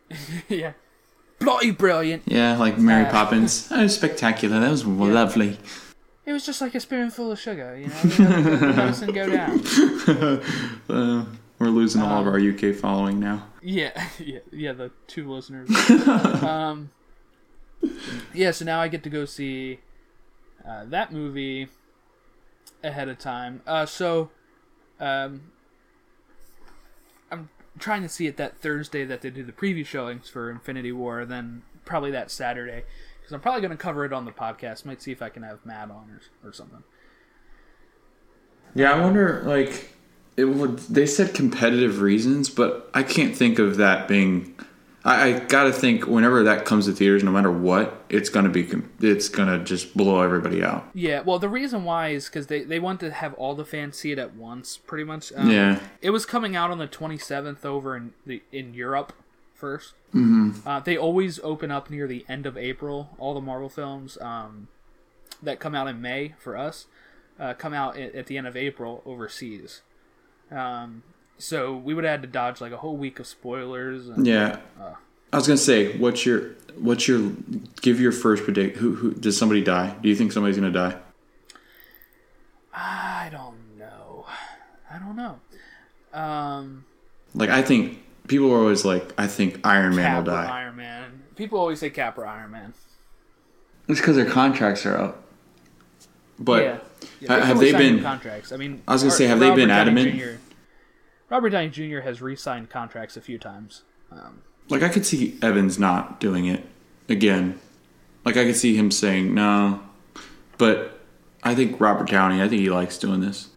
[0.48, 0.72] yeah,
[1.38, 2.22] bloody brilliant.
[2.26, 3.68] Yeah, like Mary Uh, Poppins.
[3.72, 4.60] Oh, spectacular.
[4.60, 5.58] That was lovely.
[6.26, 7.94] It was just like a spoonful of sugar, you know.
[8.02, 9.60] You know the medicine go down.
[10.90, 11.24] Uh,
[11.58, 13.46] we're losing all of Um, our UK following now.
[13.62, 14.72] Yeah, yeah, yeah.
[14.74, 15.70] The two listeners.
[16.42, 16.90] um,
[18.34, 18.50] yeah.
[18.50, 19.80] So now I get to go see
[20.66, 21.68] uh, that movie
[22.82, 23.62] ahead of time.
[23.66, 24.30] Uh, so,
[25.00, 25.52] um,
[27.30, 30.92] I'm trying to see it that Thursday that they do the preview showings for Infinity
[30.92, 32.84] War, then probably that Saturday
[33.28, 34.86] because I'm probably going to cover it on the podcast.
[34.86, 36.08] Might see if I can have Matt on
[36.42, 36.82] or, or something.
[38.74, 39.90] Yeah, I wonder, like,
[40.38, 40.78] it would.
[40.78, 44.54] They said competitive reasons, but I can't think of that being.
[45.08, 48.48] I, I got to think whenever that comes to theaters, no matter what, it's gonna
[48.48, 48.68] be.
[49.00, 50.88] It's gonna just blow everybody out.
[50.94, 53.96] Yeah, well, the reason why is because they, they want to have all the fans
[53.96, 55.32] see it at once, pretty much.
[55.34, 55.80] Um, Yeah.
[56.02, 59.12] It was coming out on the 27th over in the in Europe
[59.60, 60.66] 1st Mm-hmm.
[60.66, 63.10] Uh, they always open up near the end of April.
[63.18, 64.68] All the Marvel films um,
[65.42, 66.86] that come out in May for us
[67.38, 69.82] uh, come out at, at the end of April overseas.
[70.50, 71.02] Um,
[71.38, 74.08] so we would have had to dodge like a whole week of spoilers.
[74.08, 74.58] And, Yeah.
[75.32, 77.32] I was gonna say, what's your what's your
[77.82, 78.78] give your first predict?
[78.78, 79.94] Who who does somebody die?
[80.02, 80.96] Do you think somebody's gonna die?
[82.74, 84.26] I don't know.
[84.90, 85.38] I don't know.
[86.18, 86.84] Um,
[87.34, 90.60] Like I think people are always like, I think Iron Man Cap will or die.
[90.62, 91.22] Iron Man.
[91.36, 92.72] People always say Cap or Iron Man.
[93.88, 95.22] It's because their contracts are up.
[96.38, 96.78] But yeah.
[97.20, 98.02] Yeah, they've they been?
[98.02, 98.50] contracts?
[98.52, 100.40] I mean, I was gonna Ar- say, have they been Downey adamant?
[101.30, 102.00] Robert Downey Jr.
[102.00, 103.82] has re-signed contracts a few times.
[104.10, 106.64] Um, Like I could see Evans not doing it
[107.08, 107.58] again.
[108.24, 109.80] Like I could see him saying no,
[110.56, 111.00] but
[111.42, 112.42] I think Robert Downey.
[112.42, 113.48] I think he likes doing this.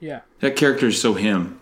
[0.00, 0.20] yeah.
[0.40, 1.58] That character is so him.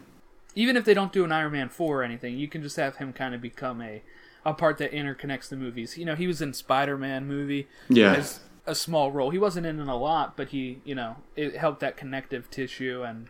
[0.54, 2.96] Even if they don't do an Iron Man four or anything, you can just have
[2.96, 4.02] him kind of become a
[4.44, 5.98] a part that interconnects the movies.
[5.98, 7.68] You know, he was in Spider Man movie.
[7.88, 8.14] Yeah.
[8.14, 9.30] as a small role.
[9.30, 13.02] He wasn't in it a lot, but he, you know, it helped that connective tissue
[13.02, 13.28] and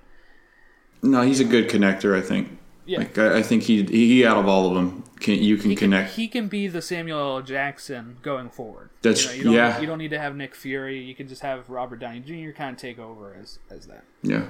[1.03, 2.17] No, he's a good connector.
[2.17, 2.59] I think.
[2.87, 2.99] Yeah.
[2.99, 5.77] Like I, I think he he out of all of them can you can he
[5.77, 6.15] can, connect.
[6.15, 7.43] he can be the Samuel L.
[7.43, 8.91] Jackson going forward.
[9.03, 9.81] That's- you, know, you don't, yeah.
[9.81, 10.99] You don't need to have Nick Fury.
[10.99, 12.51] You can just have Robert Downey Jr.
[12.57, 14.05] kind of take over as as that.
[14.23, 14.47] yeah.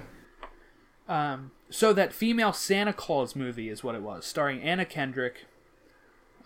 [1.08, 5.46] Um, so that female Santa Claus movie is what it was, starring Anna Kendrick.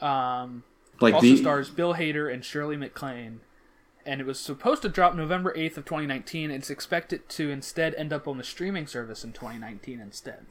[0.00, 0.64] Um,
[1.00, 3.40] Like also the stars Bill Hader and Shirley MacLaine.
[4.06, 6.50] And it was supposed to drop November 8th of 2019.
[6.50, 10.44] It's expected to instead end up on the streaming service in 2019 instead.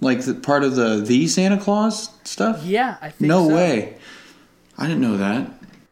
[0.00, 2.62] like the part of the the Santa Claus stuff.
[2.64, 3.54] Yeah, I think No so.
[3.54, 3.98] way.
[4.78, 5.50] I didn't know that.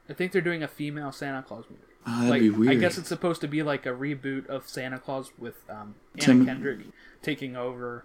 [0.09, 1.83] I think they're doing a female Santa Claus movie.
[2.07, 2.73] Oh, that'd like, be weird.
[2.77, 6.25] I guess it's supposed to be like a reboot of Santa Claus with um, Anna
[6.25, 6.79] Tim- Kendrick
[7.21, 8.05] taking over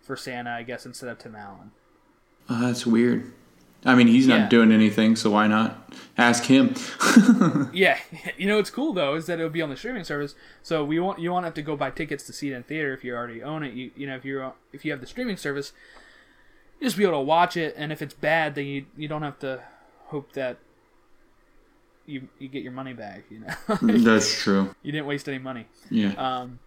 [0.00, 1.72] for Santa, I guess, instead of Tim Allen.
[2.48, 3.32] Oh, that's weird.
[3.84, 4.38] I mean, he's Yeah.
[4.38, 6.74] not doing anything, so why not ask him?
[7.72, 7.98] Yeah,
[8.36, 10.98] you know what's cool though is that it'll be on the streaming service, so we
[11.00, 13.14] won't you won't have to go buy tickets to see it in theater if you
[13.14, 13.72] already own it.
[13.74, 15.72] You you know if you if you have the streaming service,
[16.80, 19.22] you just be able to watch it, and if it's bad, then you you don't
[19.22, 19.62] have to
[20.06, 20.58] hope that
[22.06, 23.24] you you get your money back.
[23.30, 24.74] You know, that's true.
[24.82, 25.66] you didn't waste any money.
[25.90, 26.12] Yeah.
[26.14, 26.58] Um,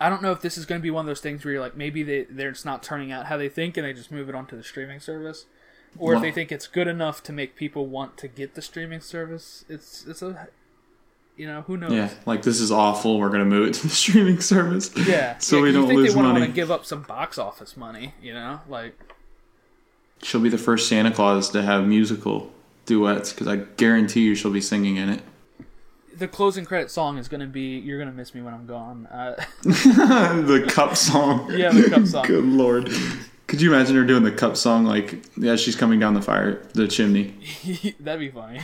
[0.00, 1.62] I don't know if this is going to be one of those things where you're
[1.62, 4.28] like maybe they they're it's not turning out how they think and they just move
[4.28, 5.46] it onto the streaming service,
[5.98, 9.00] or if they think it's good enough to make people want to get the streaming
[9.00, 9.64] service.
[9.68, 10.48] It's it's a
[11.36, 11.92] you know who knows.
[11.92, 12.10] yeah.
[12.26, 13.18] Like this is awful.
[13.18, 14.90] We're gonna move it to the streaming service.
[14.96, 16.40] Yeah, So yeah, we don't lose money.
[16.40, 18.98] wanna give up some box office money, you know, like
[20.22, 22.50] She'll be the first Santa Claus to have musical
[22.86, 25.22] duets because I guarantee you she'll be singing in it.
[26.16, 29.06] The closing credit song is going to be "You're Gonna Miss Me When I'm Gone."
[29.06, 31.50] Uh, the cup song.
[31.56, 32.24] yeah, the cup song.
[32.26, 32.90] Good lord.
[33.46, 36.62] Could you imagine her doing the cup song like as she's coming down the fire,
[36.72, 37.34] the chimney,
[38.00, 38.60] That'd be funny.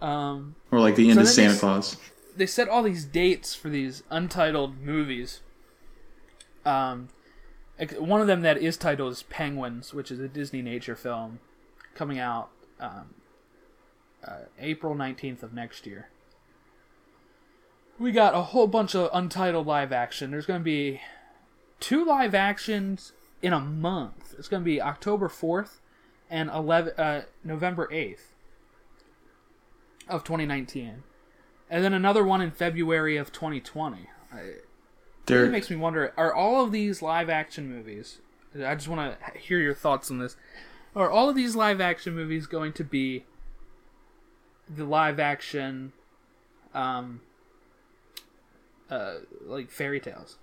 [0.00, 0.54] um.
[0.70, 1.96] or like the end So of Santa they- Claus?
[2.36, 5.40] they set all these dates for these untitled movies.
[6.64, 7.08] Um,
[7.98, 11.38] one of them that is titled is Penguins, which is a Disney nature film,
[11.94, 12.48] coming out
[12.80, 13.14] um,
[14.26, 16.08] uh, April nineteenth of next year.
[17.98, 20.30] We got a whole bunch of untitled live action.
[20.30, 21.00] There's going to be
[21.78, 24.34] two live actions in a month.
[24.38, 25.80] It's going to be October fourth
[26.28, 28.32] and eleven uh, November eighth
[30.08, 31.02] of 2019
[31.70, 34.08] and then another one in February of 2020.
[34.32, 34.66] I, it
[35.26, 38.18] There, makes me wonder: Are all of these live action movies?
[38.54, 40.36] I just want to hear your thoughts on this.
[40.94, 43.24] Are all of these live action movies going to be
[44.68, 45.92] the live action,
[46.74, 47.20] um,
[48.90, 49.14] uh,
[49.46, 50.36] like fairy tales?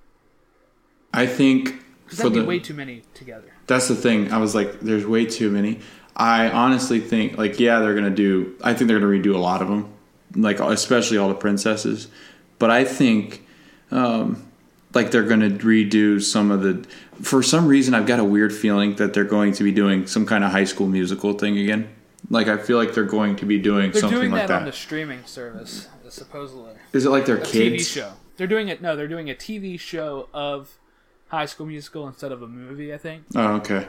[1.13, 3.53] I think for that'd be the way too many together.
[3.67, 4.31] That's the thing.
[4.31, 5.79] I was like, there's way too many.
[6.15, 8.55] I honestly think, like, yeah, they're gonna do.
[8.62, 9.93] I think they're gonna redo a lot of them,
[10.36, 12.07] like especially all the princesses.
[12.60, 13.45] But I think,
[13.91, 14.45] um,
[14.93, 16.86] like, they're gonna redo some of the.
[17.21, 20.25] For some reason, I've got a weird feeling that they're going to be doing some
[20.25, 21.89] kind of High School Musical thing again.
[22.32, 24.60] Like, I feel like they're going to be doing They're something doing like that, that.
[24.62, 26.72] on the streaming service, supposedly.
[26.94, 27.84] Is it like their a kids?
[27.84, 28.13] TV show.
[28.38, 28.82] They're doing it.
[28.82, 30.78] No, they're doing a TV show of
[31.28, 32.93] High School Musical instead of a movie.
[32.93, 33.24] I think.
[33.36, 33.86] Oh, okay.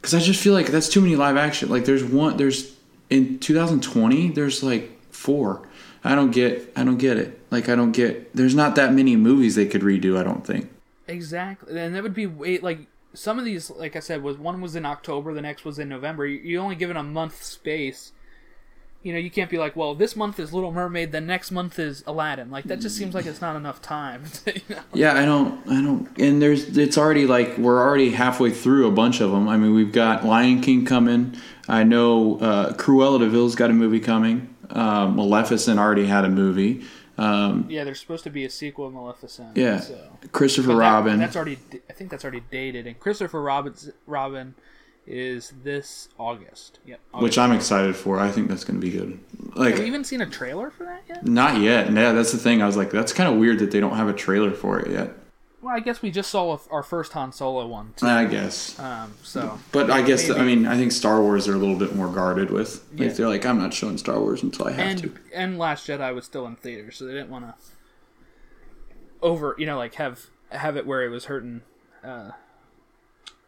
[0.00, 1.70] Because I just feel like that's too many live action.
[1.70, 2.76] Like there's one, there's
[3.08, 5.66] in 2020, there's like four.
[6.04, 7.40] I don't get, I don't get it.
[7.50, 8.34] Like I don't get.
[8.36, 10.18] There's not that many movies they could redo.
[10.18, 10.70] I don't think.
[11.08, 12.80] Exactly, and that would be wait like
[13.14, 13.70] some of these.
[13.70, 16.26] Like I said, was one was in October, the next was in November.
[16.26, 18.12] You, only given a month space.
[19.02, 21.80] You know, you can't be like, well, this month is Little Mermaid, the next month
[21.80, 22.52] is Aladdin.
[22.52, 24.22] Like that just seems like it's not enough time.
[24.46, 24.82] you know?
[24.94, 26.08] Yeah, I don't, I don't.
[26.20, 29.48] And there's, it's already like we're already halfway through a bunch of them.
[29.48, 31.34] I mean, we've got Lion King coming.
[31.68, 34.54] I know uh, Cruella de Vil's got a movie coming.
[34.70, 36.84] Uh, Maleficent already had a movie.
[37.22, 39.56] Um, Yeah, there's supposed to be a sequel of Maleficent.
[39.56, 39.80] Yeah.
[39.80, 40.18] So.
[40.32, 41.18] Christopher that- Robin.
[41.18, 41.58] That's already.
[41.88, 44.54] I think that's already dated, and Christopher Robin's Robin
[45.06, 46.78] is this August.
[46.86, 47.00] Yep.
[47.12, 47.22] August.
[47.22, 48.18] which I'm excited for.
[48.20, 49.18] I think that's going to be good.
[49.54, 51.26] Like, Have you even seen a trailer for that yet?
[51.26, 51.92] not yet.
[51.92, 52.62] Yeah, that's the thing.
[52.62, 54.90] I was like, that's kind of weird that they don't have a trailer for it
[54.92, 55.10] yet.
[55.62, 57.94] Well, I guess we just saw our first Han Solo one.
[57.96, 58.04] Too.
[58.06, 58.76] I guess.
[58.80, 59.14] Um.
[59.22, 59.58] So.
[59.70, 62.08] But I guess maybe- I mean I think Star Wars are a little bit more
[62.08, 62.84] guarded with.
[62.92, 63.08] Like Yeah.
[63.12, 65.14] they're like I'm not showing Star Wars until I have and to.
[65.32, 67.54] and Last Jedi was still in theaters, so they didn't want to
[69.22, 71.62] over, you know, like have have it where it was hurting.
[72.02, 72.32] Uh,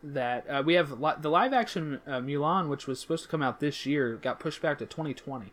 [0.06, 3.42] that uh, we have li- the live action uh, Mulan, which was supposed to come
[3.42, 5.50] out this year, got pushed back to 2020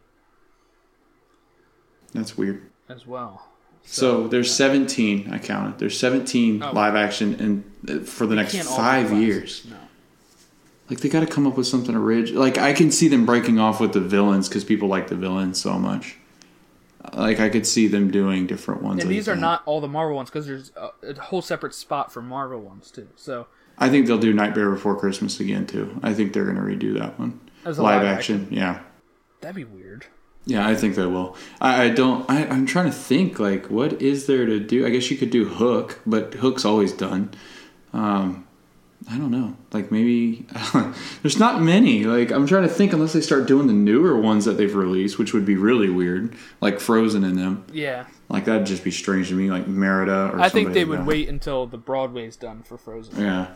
[2.14, 2.70] That's weird.
[2.90, 3.48] as well.
[3.86, 5.32] So there's 17.
[5.34, 5.78] I counted.
[5.80, 6.72] There's 17 Oh.
[6.72, 9.66] live action and uh, for the next Can't all be five years.
[9.70, 9.76] No.
[10.90, 12.42] Like they got to come up with something original.
[12.42, 15.60] Like I can see them breaking off with the villains because people like the villains
[15.60, 16.18] so much.
[17.14, 19.02] Like I could see them doing different ones.
[19.02, 19.42] And like these are that.
[19.42, 22.92] not all the Marvel ones because there's a, a whole separate spot for Marvel ones
[22.92, 23.08] too.
[23.16, 26.00] So I think they'll do Nightmare Before Christmas again too.
[26.04, 27.40] I think they're going to redo that one.
[27.66, 28.48] As a live live action.
[28.52, 28.82] Yeah.
[29.42, 30.06] that'd be weird.
[30.46, 31.36] Yeah, I think they will.
[31.60, 32.30] I, I don't.
[32.30, 33.40] I, I'm trying to think.
[33.40, 34.86] Like, what is there to do?
[34.86, 37.32] I guess you could do Hook, but Hook's always done.
[37.94, 38.48] Um,
[39.10, 39.56] I don't know.
[39.72, 40.46] Like maybe
[41.22, 42.04] there's not many.
[42.06, 42.94] Like I'm trying to think.
[42.94, 46.36] Unless they start doing the newer ones that they've released, which would be really weird.
[46.60, 47.66] Like Frozen in them.
[47.72, 49.50] Yeah, Like that'd just be strange to me.
[49.50, 50.40] Like Merida or.
[50.40, 51.06] I think they like would that.
[51.06, 53.22] wait until the Broadway's done for Frozen.
[53.22, 53.48] Yeah.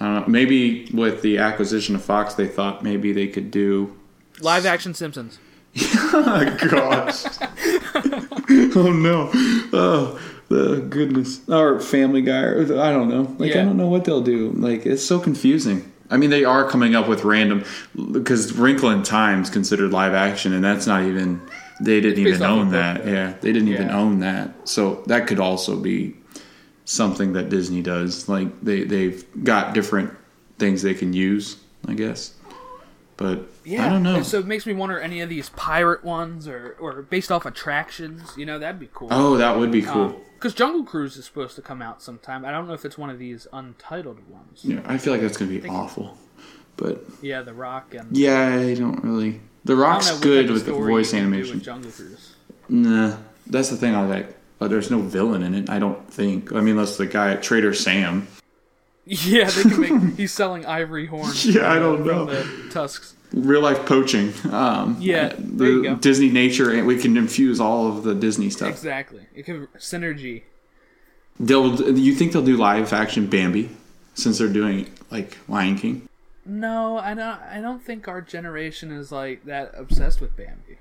[0.00, 0.26] I don't know.
[0.28, 3.97] Maybe with the acquisition of Fox, they thought maybe they could do
[4.40, 5.38] Live action Simpsons.
[5.80, 7.24] Oh gosh.
[8.76, 9.30] oh no.
[9.72, 11.46] Oh the goodness.
[11.48, 12.42] Or Family Guy.
[12.42, 13.34] Or I don't know.
[13.38, 14.50] Like I don't know what they'll do.
[14.52, 15.92] Like it's so confusing.
[16.10, 17.64] I mean, they are coming up with random
[18.12, 21.40] because Wrinkle in Time's considered live action, and that's not even.
[21.80, 23.06] They didn't even own that.
[23.06, 24.68] Yeah, they didn't even own that.
[24.68, 26.16] So that could also be
[26.86, 28.28] something that Disney does.
[28.28, 30.16] Like they they've got different
[30.58, 31.56] things they can use.
[31.86, 32.34] I guess.
[33.18, 34.22] But Yeah, I don't know.
[34.22, 38.32] so it makes me wonder any of these pirate ones or or based off attractions.
[38.36, 39.08] You know, that'd be cool.
[39.10, 40.20] oh, that would be um, cool.
[40.36, 42.44] Because Jungle Cruise is supposed to come out sometime.
[42.44, 44.60] I don't know if it's one of these untitled ones.
[44.62, 46.16] Yeah, I feel like that's gonna be awful.
[46.76, 49.40] But Yeah, The Rock and yeah, I don't really.
[49.64, 51.60] The Rock's good with the voice you can do animation.
[51.60, 52.36] Jungle Cruise.
[52.68, 53.16] Nah,
[53.48, 53.94] that's the thing.
[53.96, 54.36] I like.
[54.60, 55.68] But there's no villain in it.
[55.68, 56.52] I don't think.
[56.52, 58.28] I mean, unless the guy Trader Sam.
[59.08, 60.14] Yeah, they can make.
[60.16, 61.44] he's selling ivory horns.
[61.54, 62.26] Yeah, I don't know.
[62.26, 63.14] the tusks.
[63.32, 64.32] Real life poaching.
[64.50, 65.94] Um, Yeah, the there you go.
[65.96, 68.70] Disney nature, and we can infuse all of the Disney stuff.
[68.70, 69.22] Exactly.
[69.34, 70.42] It could synergy.
[71.40, 71.96] They'll.
[71.98, 73.70] You think they'll do live action Bambi,
[74.14, 76.08] since they're doing like Lion King?
[76.44, 77.40] No, I don't.
[77.42, 80.78] I don't think our generation is like that obsessed with Bambi.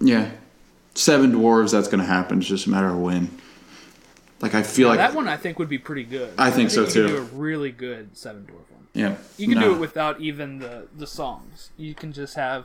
[0.00, 0.30] Yeah,
[0.94, 1.72] Seven Dwarves.
[1.72, 2.38] That's going to happen.
[2.38, 3.38] It's just a matter of when.
[4.42, 6.34] Like I feel like that one I think would be pretty good.
[6.36, 7.06] I think so, you too.
[7.06, 8.86] Could do a really good Seven Dwarf one.
[8.92, 9.68] Yeah, You can No.
[9.70, 11.70] do it without even the the songs.
[11.78, 12.64] You can just have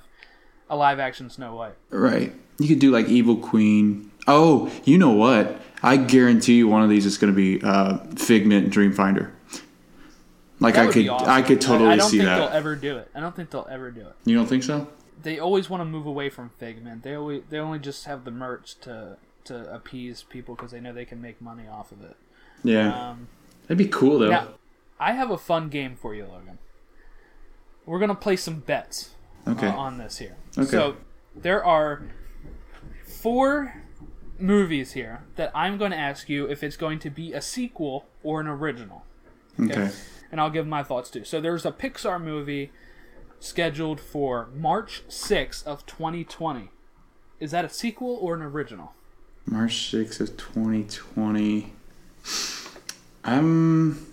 [0.69, 1.75] a live action Snow White.
[1.91, 2.33] Right.
[2.59, 4.11] You could do like Evil Queen.
[4.27, 5.61] Oh, you know what?
[5.83, 9.29] I guarantee you one of these is going to be uh, Figment Dreamfinder.
[10.59, 11.29] Like That I could, awesome.
[11.29, 12.37] I could totally I, don't see think that.
[12.39, 13.09] they'll ever do it.
[13.13, 14.13] I don't think they'll ever do it.
[14.25, 14.87] you don't think so?
[15.21, 17.03] They always want to move away from Figment.
[17.03, 19.17] They always they only just have the merch to
[19.47, 22.15] to appease people because they know they can make money off of it.
[22.63, 23.27] Yeah, Um,
[23.63, 24.29] that'd be cool though.
[24.29, 24.47] now,
[24.99, 26.57] I have a fun game for you, Logan.
[27.85, 29.11] We're gonna play some bets
[29.45, 29.67] uh, Okay.
[29.67, 30.35] on this here.
[30.57, 30.67] Okay.
[30.69, 30.97] So
[31.35, 32.03] there are
[33.05, 33.83] four
[34.39, 38.05] movies here that I'm going to ask you if it's going to be a sequel
[38.23, 39.03] or an original.
[39.59, 39.89] okay.
[40.31, 41.23] and I'll give my thoughts too.
[41.23, 42.71] So there's a Pixar movie
[43.39, 46.69] scheduled for March 6th of 2020.
[47.39, 48.93] Is that a sequel or an original?
[49.47, 51.73] March sixth of twenty twenty.
[53.23, 54.05] I'm.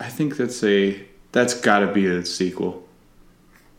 [0.00, 1.04] I think that's a.
[1.32, 2.84] That's got to be a sequel.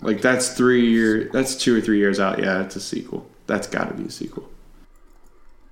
[0.01, 1.29] Like that's three year.
[1.31, 2.39] That's two or three years out.
[2.39, 3.27] Yeah, it's a sequel.
[3.47, 4.49] That's got to be a sequel.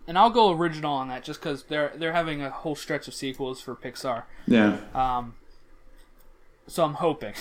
[0.07, 3.13] And I'll go original on that just because they're they're having a whole stretch of
[3.13, 4.23] sequels for Pixar.
[4.47, 4.77] Yeah.
[4.93, 5.33] Um,
[6.67, 7.33] so I'm hoping.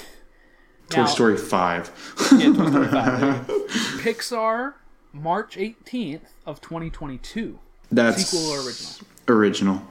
[0.90, 1.90] Toy Now- Story five.
[2.32, 3.66] Yeah, Toy Story 5, there you go.
[4.02, 4.74] Pixar,
[5.12, 7.58] March 18th of 2022.
[7.94, 9.06] That's Sequel or original?
[9.28, 9.82] Original.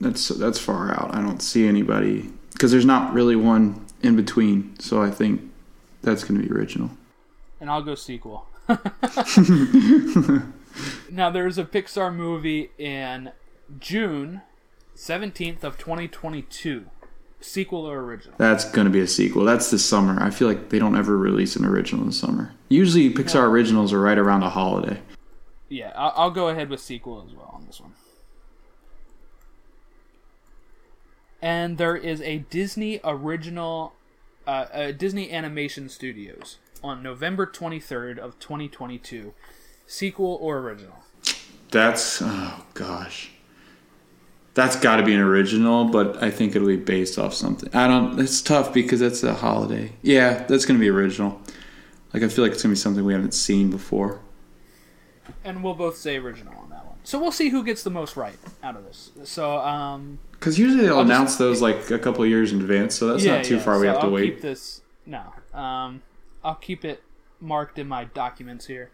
[0.00, 1.14] That's that's far out.
[1.14, 4.78] I don't see anybody because there's not really one in between.
[4.80, 5.42] So I think
[6.02, 6.90] that's going to be original.
[7.60, 8.46] and I'll go sequel.
[11.10, 13.32] now there's a Pixar movie in
[13.78, 14.42] June
[14.96, 16.86] 17th of 2022.
[17.40, 18.34] Sequel or original?
[18.38, 19.44] That's going to be a sequel.
[19.44, 20.22] That's the summer.
[20.22, 22.52] I feel like they don't ever release an original in the summer.
[22.68, 25.00] Usually Pixar originals are right around a holiday.
[25.72, 27.94] Yeah, I'll, I'll go ahead with sequel as well on this one.
[31.40, 33.94] And there is a Disney original,
[34.46, 39.34] uh, uh, Disney Animation Studios on November 23rd of 2022.
[39.86, 41.02] Sequel or original?
[41.70, 43.30] That's oh gosh.
[44.54, 47.74] That's got to be an original, but I think it'll be based off something.
[47.74, 48.20] I don't.
[48.20, 49.92] It's tough because it's a holiday.
[50.02, 51.40] Yeah, that's gonna be original.
[52.12, 54.20] Like I feel like it's gonna be something we haven't seen before.
[55.44, 56.96] And we'll both say original on that one.
[57.04, 59.10] So we'll see who gets the most right out of this.
[59.24, 62.60] So, um, Because usually they'll I'll just- announce those like a couple of years in
[62.60, 63.78] advance, so that's not too far.
[63.78, 64.34] we so have to I'll wait.
[64.34, 65.22] Keep this no.
[65.52, 66.02] Um,
[66.44, 67.02] I'll keep it
[67.40, 68.90] marked in my documents here.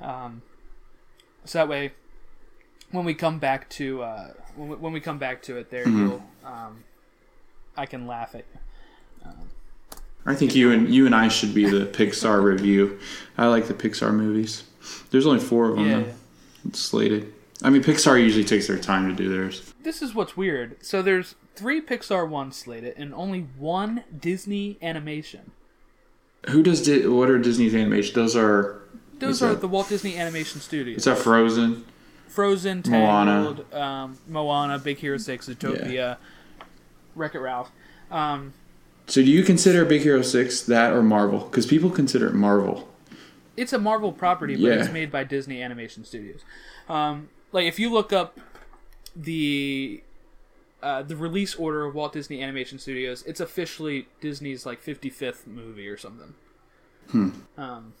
[0.00, 0.42] Um,
[1.46, 1.92] so that way,
[2.90, 5.84] when we come back to uh, when, we, when we come back to it, there
[5.84, 5.98] Mm-hmm.
[6.06, 6.84] you'll um,
[7.76, 9.30] I can laugh at you.
[10.26, 12.98] I think you and you and I should be the Pixar review.
[13.36, 14.64] I like the Pixar movies.
[15.10, 16.04] There's only four of them Yeah.
[16.72, 17.32] slated.
[17.62, 19.72] I mean, Pixar usually takes their time to do theirs.
[19.82, 20.76] This is what's weird.
[20.84, 25.52] So there's three Pixar ones slated and only one Disney animation.
[26.48, 28.14] Who does Di- what are Disney's animation?
[28.14, 28.80] Those are
[29.18, 30.98] Those are that- the Walt Disney Animation Studios.
[30.98, 31.84] is that Frozen?
[32.28, 33.56] Frozen, Moana.
[33.72, 36.16] Um, Moana, Big Hero Six, Zootopia,
[37.14, 37.70] Wreck It Ralph.
[38.10, 38.52] Um,
[39.06, 41.40] So do you consider Big Hero Six that or Marvel?
[41.40, 42.88] Because people consider it Marvel.
[43.56, 44.74] It's a Marvel property, but Yeah.
[44.80, 46.40] it's made by Disney Animation Studios.
[46.88, 48.38] Um, like if you look up
[49.16, 50.02] the
[50.82, 55.88] uh, the release order of Walt Disney Animation Studios, it's officially Disney's like 55th movie
[55.88, 56.34] or something.
[57.56, 57.92] Um,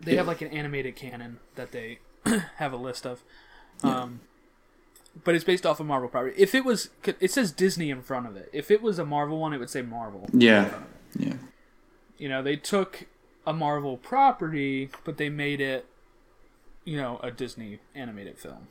[0.00, 1.98] they have like an animated canon that they
[2.56, 3.22] have a list of.
[3.82, 4.20] Um,
[5.24, 6.34] but it's based off a Marvel property.
[6.38, 6.90] If it was,
[7.20, 8.48] it says Disney in front of it.
[8.52, 10.28] If it was a Marvel one, it would say Marvel.
[10.32, 10.72] Yeah,
[11.18, 11.34] yeah.
[12.16, 13.06] You know, they took
[13.46, 15.86] a Marvel property, but they made it,
[16.84, 18.68] you know, a Disney animated film.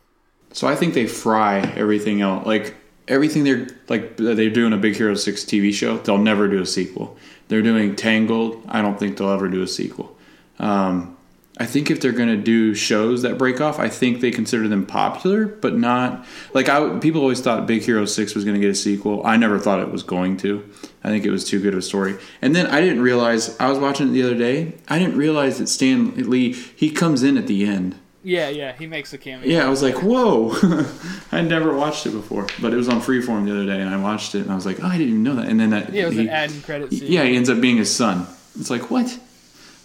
[0.52, 2.46] So I think they fry everything else.
[2.46, 2.76] Like
[3.08, 5.98] everything they're like they're doing a Big Hero Six TV show.
[5.98, 7.18] They'll never do a sequel.
[7.48, 8.64] They're doing Tangled.
[8.70, 10.16] I don't think they'll ever do a sequel.
[10.60, 11.18] Um,
[11.58, 14.86] I think if they're gonna do shows that break off, I think they consider them
[14.86, 17.00] popular, but not like I.
[17.00, 19.26] People always thought Big Hero Six was gonna get a sequel.
[19.26, 20.64] I never thought it was going to.
[21.04, 22.18] I think it was too good of a story.
[22.41, 24.74] And then I didn't realize I was watching it the other day.
[24.88, 27.95] I didn't realize that Stan Lee he comes in at the end.
[28.22, 29.47] Yeah, yeah, he makes a cameo.
[29.47, 30.54] Yeah, I was like, whoa.
[31.32, 33.95] I never watched it before, but it was on Freeform the other day, and I
[33.95, 35.47] watched it, and I was like, oh, I didn't even know that.
[35.47, 37.10] And then that, Yeah, it was he, an ad and credit scene.
[37.10, 38.28] yeah, he ends up being his son.
[38.60, 39.18] It's like what?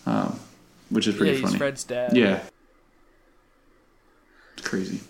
[0.07, 0.41] Um,
[0.91, 1.59] which is pretty he's funny.
[1.59, 2.17] Fred's dad.
[2.17, 2.41] Yeah,
[4.57, 5.01] it's crazy.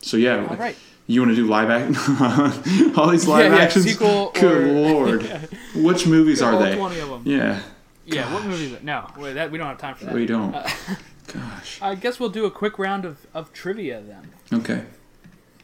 [0.00, 0.76] So yeah, All right.
[1.06, 2.92] You want to do live action?
[2.96, 3.84] All these live Yeah, yeah, actions.
[3.84, 5.22] sequel Good or- lord,
[5.74, 6.76] which movies are they?
[6.76, 7.22] 20 of them.
[7.24, 7.60] Yeah,
[8.06, 8.76] Yeah, what movies?
[8.82, 10.14] No, wait, that we don't have time for that.
[10.14, 10.54] we don't.
[10.54, 10.68] Uh,
[11.32, 11.78] Gosh.
[11.82, 14.30] I guess we'll do a quick round of, of trivia then.
[14.60, 14.84] Okay.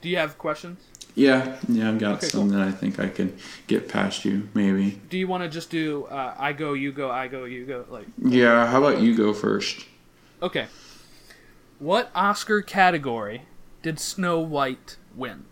[0.01, 0.81] Do you have questions?
[1.15, 2.59] Yeah, yeah, I've got Okay, some cool.
[2.59, 3.37] that I think I can
[3.67, 5.01] get past you, maybe.
[5.11, 7.85] Do you want to just do uh, I go, you go, I go, you go?
[7.91, 9.87] Like, Yeah, how about you go first?
[10.43, 10.67] okay.
[11.79, 13.43] What Oscar category
[13.83, 15.45] did Snow White win?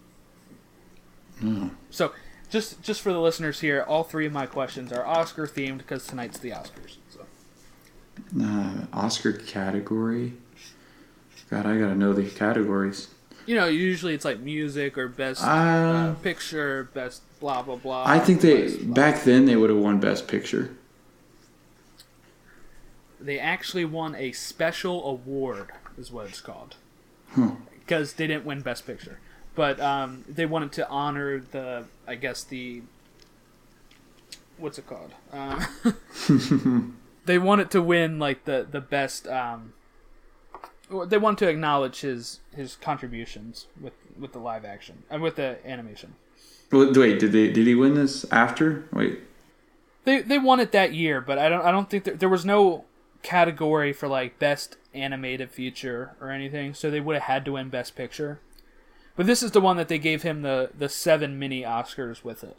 [1.39, 1.69] Hmm.
[1.91, 2.13] So,
[2.51, 6.05] just just for the listeners here, all three of my questions are Oscar themed because
[6.07, 6.97] tonight's the Oscars.
[7.11, 7.25] So.
[8.43, 10.33] Uh, Oscar category.
[11.51, 13.09] God, I gotta know the categories.
[13.47, 18.05] You know, usually it's like music or best uh, Uh, picture, best blah blah blah.
[18.07, 18.95] I think they blah.
[18.95, 20.71] back then they would have won Best Picture.
[23.21, 26.77] they actually won a special award, is what it's called,
[27.35, 27.53] Huh.
[27.81, 29.19] because they didn't win Best Picture,
[29.59, 32.83] but um, they wanted to honor the, I guess the,
[34.57, 35.11] what's it called?
[35.33, 39.27] Um, they wanted to win like the the best.
[39.27, 39.73] Um,
[41.07, 45.59] they wanted to acknowledge his his contributions with with the live action and with the
[45.67, 46.15] animation.
[46.71, 48.85] Well, Wait, did they did he win this after?
[48.93, 49.19] Wait,
[50.05, 52.45] They they won it that year, but I don't I don't think there, there was
[52.45, 52.85] no
[53.25, 57.71] category for like best animated feature or anything, so they would have had to win
[57.71, 58.39] best picture.
[59.19, 62.45] But this is the one that they gave him the the seven mini Oscars with
[62.45, 62.57] it.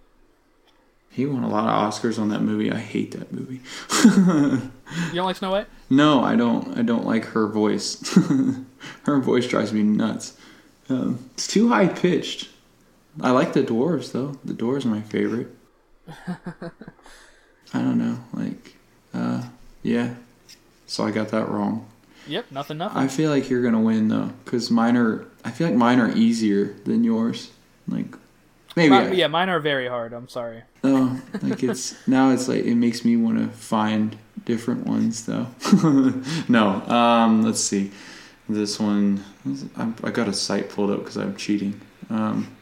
[1.10, 2.70] he won a lot of Oscars on that movie.
[2.70, 3.62] I hate that movie.
[4.04, 5.68] You don't like Snow White?
[5.90, 6.78] No, I don't.
[6.78, 8.04] I don't like her voice.
[9.04, 10.38] her voice drives me nuts.
[10.90, 12.50] Um, it's too high pitched.
[13.22, 14.38] I like the dwarves though.
[14.44, 15.48] The dwarves are my favorite.
[16.28, 18.20] I don't know.
[18.34, 18.76] Like,
[19.14, 19.44] uh,
[19.82, 20.16] yeah.
[20.88, 21.88] So I got that wrong.
[22.28, 22.98] Yep, nothing, nothing.
[22.98, 25.26] I feel like you're gonna win though, because mine are.
[25.44, 27.52] I feel like mine are easier than yours.
[27.88, 28.16] Like,
[28.76, 28.94] maybe.
[28.94, 30.14] I, yeah, mine are very hard.
[30.14, 30.64] I'm sorry.
[30.84, 35.48] Oh, like it's now it's like it makes me want to find different ones though.
[36.48, 37.92] no, um, let's see.
[38.48, 39.24] This one,
[39.78, 41.80] I got a site pulled up because I'm cheating.
[42.10, 42.56] Um,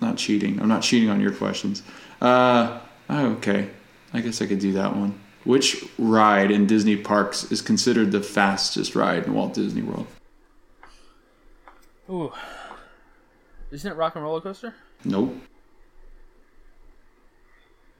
[0.00, 0.60] not cheating.
[0.60, 1.82] I'm not cheating on your questions.
[2.20, 2.80] Uh,
[3.10, 3.68] oh, okay.
[4.14, 5.18] I guess I could do that one.
[5.48, 10.06] Which ride in Disney parks is considered the fastest ride in Walt Disney World?
[12.10, 12.34] Ooh.
[13.70, 14.74] Isn't it Rock and Roller Coaster?
[15.06, 15.34] Nope.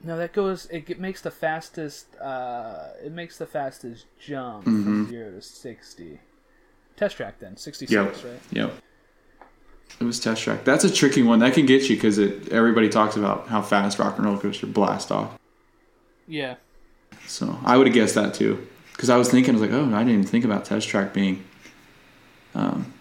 [0.05, 0.67] No, that goes.
[0.67, 2.15] It, makes the fastest.
[2.17, 4.83] Uh, it makes the fastest jump Mm-hmm.
[4.85, 6.21] from zero to sixty.
[6.99, 7.93] Test track then sixty six,
[8.23, 8.25] Yep.
[8.31, 8.41] right?
[8.53, 8.73] Yep.
[10.01, 10.65] It was test track.
[10.65, 11.39] That's a tricky one.
[11.39, 14.67] That can get you because it everybody talks about how fast Rock and Roller Coaster
[14.67, 15.39] blast off.
[16.27, 16.57] Yeah.
[17.27, 18.67] So I would have guessed that too.
[18.93, 21.13] Because I was thinking, I was like, oh, I didn't even think about test track
[21.15, 21.45] being
[22.55, 22.93] um,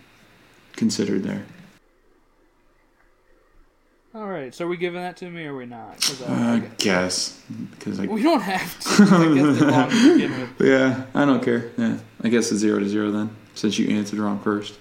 [0.73, 1.43] considered there.
[4.13, 4.53] All right.
[4.53, 6.01] So are we giving that to me or are we not?
[6.01, 7.39] 'Cause I- I I- guess
[7.71, 8.89] because we don't have to.
[9.03, 11.71] I guess to yeah, I don't care.
[11.77, 14.73] Yeah, I guess it's zero to zero then, since you answered wrong first.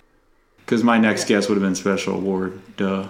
[0.59, 2.61] Because my next guess would have been special award.
[2.77, 3.09] Duh.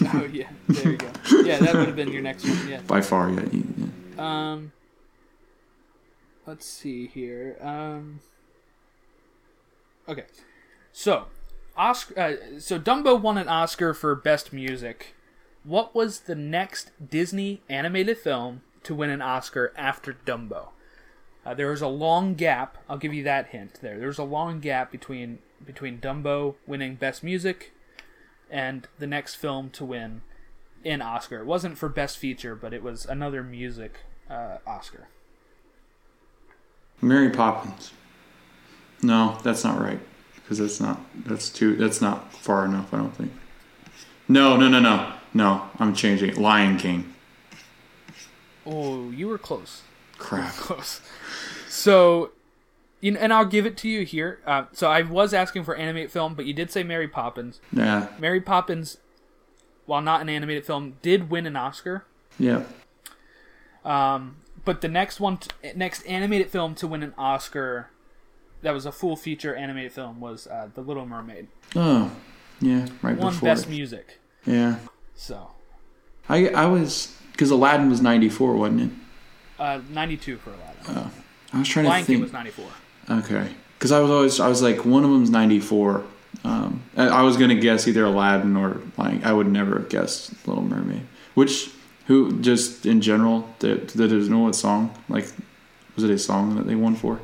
[0.14, 0.48] Oh yeah.
[0.68, 1.10] There you go.
[1.44, 2.68] Yeah, that would have been your next one.
[2.68, 2.80] Yeah.
[2.86, 3.44] By far, yeah.
[3.52, 4.52] yeah.
[4.52, 4.72] Um.
[6.46, 7.56] Let's see here.
[7.60, 8.20] Um.
[10.08, 10.24] Okay,
[10.92, 11.26] so
[11.76, 12.20] Oscar.
[12.20, 15.14] Uh, so Dumbo won an Oscar for Best Music.
[15.64, 20.68] What was the next Disney animated film to win an Oscar after Dumbo?
[21.46, 22.78] Uh, there was a long gap.
[22.88, 23.80] I'll give you that hint.
[23.80, 27.72] There, there was a long gap between between Dumbo winning Best Music
[28.54, 30.22] and the next film to win
[30.84, 31.40] an Oscar.
[31.40, 33.96] It wasn't for Best Feature, but it was another music
[34.30, 35.08] uh, Oscar.
[37.02, 37.92] Mary Poppins.
[39.02, 39.98] No, that's not right.
[40.36, 41.00] Because that's not.
[41.26, 41.74] That's too.
[41.74, 42.94] That's not far enough.
[42.94, 43.32] I don't think.
[44.28, 45.68] No, no, no, no, no.
[45.80, 46.30] I'm changing.
[46.30, 46.38] it.
[46.38, 47.12] Lion King.
[48.64, 49.82] Oh, you were close.
[50.16, 50.52] Crap.
[50.54, 51.00] Close.
[51.68, 52.30] So,
[53.04, 54.40] you know, and I'll give it to you here.
[54.46, 57.60] Uh, so I was asking for animated film, but you did say Mary Poppins.
[57.70, 58.08] Yeah.
[58.18, 58.96] Mary Poppins,
[59.84, 62.06] while not an animated film, did win an Oscar.
[62.38, 62.62] Yeah.
[63.84, 67.90] Um, but the next one, t- next animated film to win an Oscar,
[68.62, 71.48] that was a full feature animated film, was uh, The Little Mermaid.
[71.76, 72.10] Oh.
[72.62, 72.86] Yeah.
[73.02, 73.46] Right Won before.
[73.50, 73.70] Best it.
[73.70, 74.18] Music.
[74.46, 74.76] Yeah.
[75.14, 75.50] So,
[76.28, 78.90] I I was because Aladdin was '94, wasn't it?
[79.58, 80.76] uh, 92 for Aladdin.
[80.88, 81.10] Oh.
[81.52, 82.22] I was trying Lion to King think.
[82.24, 82.66] was 94.
[83.10, 83.48] Okay,
[83.78, 86.04] because I was always I was like one of them's ninety four.
[86.42, 90.62] Um, I was gonna guess either Aladdin or like I would never have guessed Little
[90.62, 91.06] Mermaid.
[91.34, 91.70] Which
[92.06, 95.26] who just in general did did they know what song like
[95.94, 97.20] was it a song that they won for?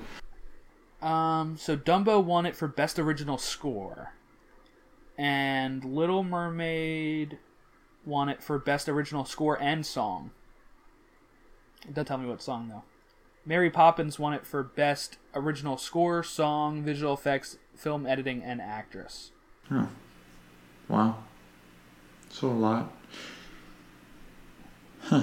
[1.03, 4.13] Um, so Dumbo won it for best original score,
[5.17, 7.39] and Little Mermaid
[8.05, 10.31] won it for best original score and song.
[11.83, 12.83] It doesn't tell me what song though.
[13.45, 19.31] Mary Poppins won it for best original score, song, visual effects, film editing, and actress.
[20.89, 21.19] Wow,
[22.29, 22.93] so a lot.
[25.03, 25.23] Huh.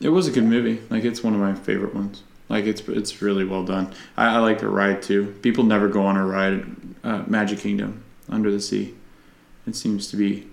[0.00, 0.80] It was a good movie.
[0.88, 2.22] Like it's one of my favorite ones.
[2.48, 3.94] Like it's it's really well done.
[4.16, 5.36] I, I like the ride too.
[5.42, 6.64] People never go on a ride,
[7.04, 8.94] uh, Magic Kingdom, Under the Sea.
[9.66, 10.48] It seems to be.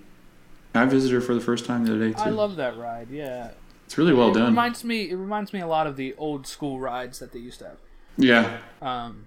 [0.74, 2.22] I visited her for the first time the other day too.
[2.22, 3.08] I love that ride.
[3.10, 3.52] Yeah,
[3.88, 4.44] it's really well it done.
[4.50, 5.08] reminds me.
[5.08, 7.78] It reminds me a lot of the old school rides that they used to have.
[8.18, 8.58] yeah.
[8.82, 9.26] Um,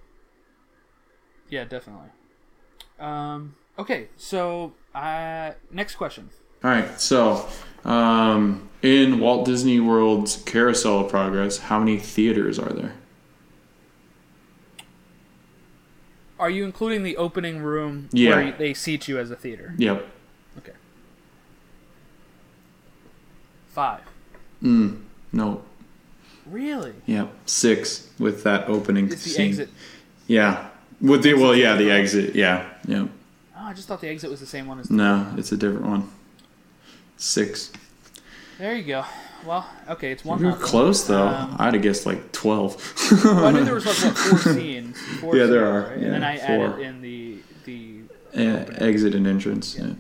[1.50, 2.10] yeah, definitely.
[3.00, 6.30] Um, okay, so uh, next question.
[6.64, 7.02] All right.
[7.02, 7.50] So,
[7.84, 12.94] um, in Walt Disney World's Carousel of Progress, how many theaters are there?
[16.40, 18.36] Are you including the opening room Yeah.
[18.36, 19.74] where they seat you as a theater?
[19.78, 20.06] Yep.
[20.60, 20.74] Okay.
[23.70, 24.02] Five.
[24.64, 25.02] Mm,
[25.34, 25.62] no.
[26.46, 26.94] Really?
[27.06, 27.32] Yep.
[27.46, 29.48] Six with that opening It's the scene.
[29.50, 29.70] exit.
[30.28, 30.68] Yeah.
[31.00, 32.36] With the well, yeah, the exit.
[32.36, 32.70] Yeah.
[32.88, 33.08] Yep.
[33.58, 34.88] Oh, I just thought the exit was the same one as.
[34.88, 34.94] The...
[34.96, 36.10] No, it's a different one.
[37.18, 37.72] Six.
[38.58, 39.06] There you go.
[39.46, 40.40] Well, okay, it's one.
[40.40, 41.28] You were close though.
[41.28, 42.76] Um, I'd have guessed like twelve.
[43.24, 45.00] well, I knew there was like what, four scenes.
[45.20, 45.82] Four Yeah, there scenes, are.
[45.90, 45.98] right?
[45.98, 46.74] And then Yeah, I four.
[46.74, 47.98] added in the the.
[48.34, 49.76] Eh, exit and entrance.
[49.78, 49.94] Yeah.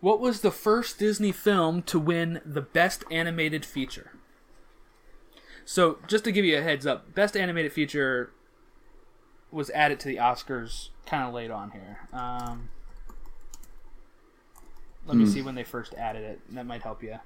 [0.00, 4.12] What was the first Disney film to win the Best Animated Feature?
[5.64, 8.32] So, just to give you a heads up, Best Animated Feature
[9.50, 11.98] was added to the Oscars kind of late on here.
[12.12, 12.68] Um,
[15.06, 16.40] let me see when they first added it.
[16.50, 17.18] That might help you.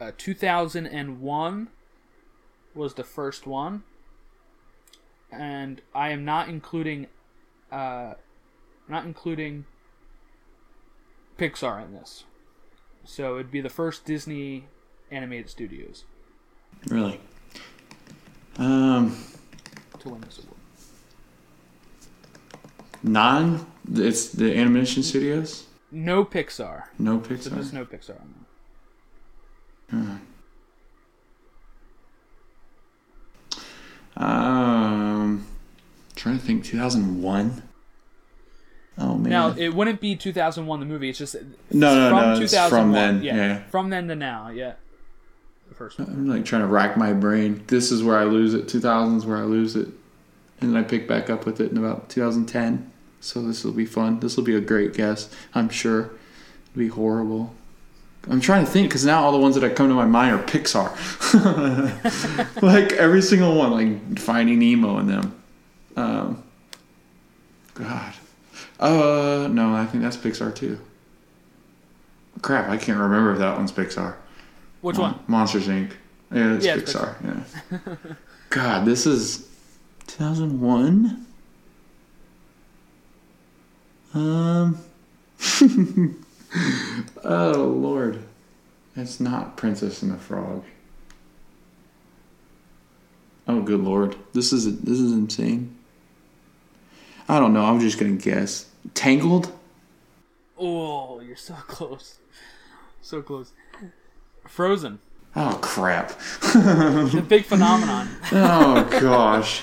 [0.00, 1.68] Uh, 2001
[2.74, 3.84] was the first one.
[5.30, 7.06] And I am not including
[7.70, 8.14] uh,
[8.88, 9.64] not including
[11.38, 12.24] Pixar in this.
[13.04, 14.66] So it'd be the first Disney
[15.10, 16.04] animated studios.
[16.86, 17.20] Really.
[18.58, 19.16] Um,
[19.98, 20.56] to win this award.
[23.02, 23.66] non.
[23.92, 25.66] It's the animation studios.
[25.90, 26.84] No Pixar.
[26.98, 27.42] No Pixar?
[27.42, 28.34] So there's no Pixar on
[29.90, 30.20] that.
[34.16, 35.46] Um,
[36.14, 36.64] trying to think.
[36.64, 37.62] Two thousand one.
[37.66, 37.71] Oh
[39.22, 39.30] man.
[39.30, 41.10] Now it wouldn't be 2001 the movie.
[41.10, 41.36] It's just
[41.70, 42.42] no, no, from no.
[42.42, 42.70] It's 2001.
[42.70, 43.22] from then.
[43.22, 43.34] Yeah.
[43.34, 43.62] yeah.
[43.64, 44.48] From then to now.
[44.48, 44.74] Yeah.
[45.68, 46.08] The first one.
[46.08, 47.64] I'm like trying to rack my brain.
[47.68, 48.66] This is where I lose it.
[48.66, 49.88] 2000s where I lose it,
[50.60, 52.90] and then I pick back up with it in about 2010.
[53.20, 54.20] So this will be fun.
[54.20, 55.30] This will be a great guess.
[55.54, 56.10] I'm sure.
[56.70, 57.54] It'll be horrible.
[58.30, 60.42] I'm trying to think because now all the ones that come to my mind are
[60.42, 60.92] Pixar.
[62.62, 65.42] like every single one, like Finding Nemo and them.
[65.96, 66.42] Um,
[67.74, 68.14] God.
[68.82, 70.76] Uh, no, I think that's Pixar too.
[72.40, 74.16] Crap, I can't remember if that one's Pixar.
[74.80, 75.20] Which Mon- one?
[75.28, 75.92] Monsters Inc.
[76.32, 77.46] Yeah, it's Yeah, it's Pixar.
[77.70, 77.94] Yeah.
[78.50, 79.48] God, this is
[80.08, 81.26] 2001.
[84.14, 84.78] Um.
[87.24, 88.22] oh Lord,
[88.96, 90.64] it's not Princess and the Frog.
[93.46, 95.76] Oh good Lord, this is this is insane.
[97.28, 97.64] I don't know.
[97.64, 98.66] I'm just gonna guess.
[98.94, 99.52] Tangled.
[100.58, 102.18] Oh, you're so close.
[103.00, 103.52] So close.
[104.46, 104.98] Frozen.
[105.34, 106.10] Oh crap.
[106.42, 108.08] The big phenomenon.
[108.32, 109.62] Oh gosh,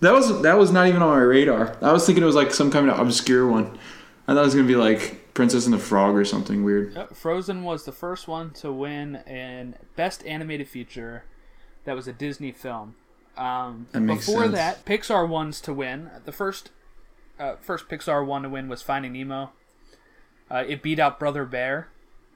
[0.00, 1.76] that was that was not even on my radar.
[1.80, 3.78] I was thinking it was like some kind of obscure one.
[4.26, 6.94] I thought it was gonna be like Princess and the Frog or something weird.
[6.94, 11.24] Yep, Frozen was the first one to win an Best Animated Feature
[11.84, 12.96] that was a Disney film.
[13.36, 14.54] Um, That makes before sense.
[14.54, 16.10] that, Pixar ones to win.
[16.24, 16.70] The first
[17.38, 19.52] uh, first Pixar one to win was Finding Nemo.
[20.50, 21.88] Uh, it beat out Brother Bear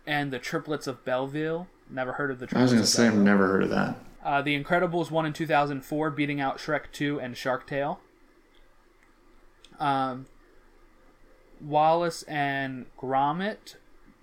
[0.07, 1.69] and the Triplets of Belleville.
[1.91, 3.97] Never heard of the I was Triplets gonna say I've never heard of that.
[4.25, 8.01] Uh, the Incredibles won in 2004, beating out Shrek 2 and Shark Tale.
[9.79, 10.27] Um,
[11.61, 13.77] Wallace and Gromit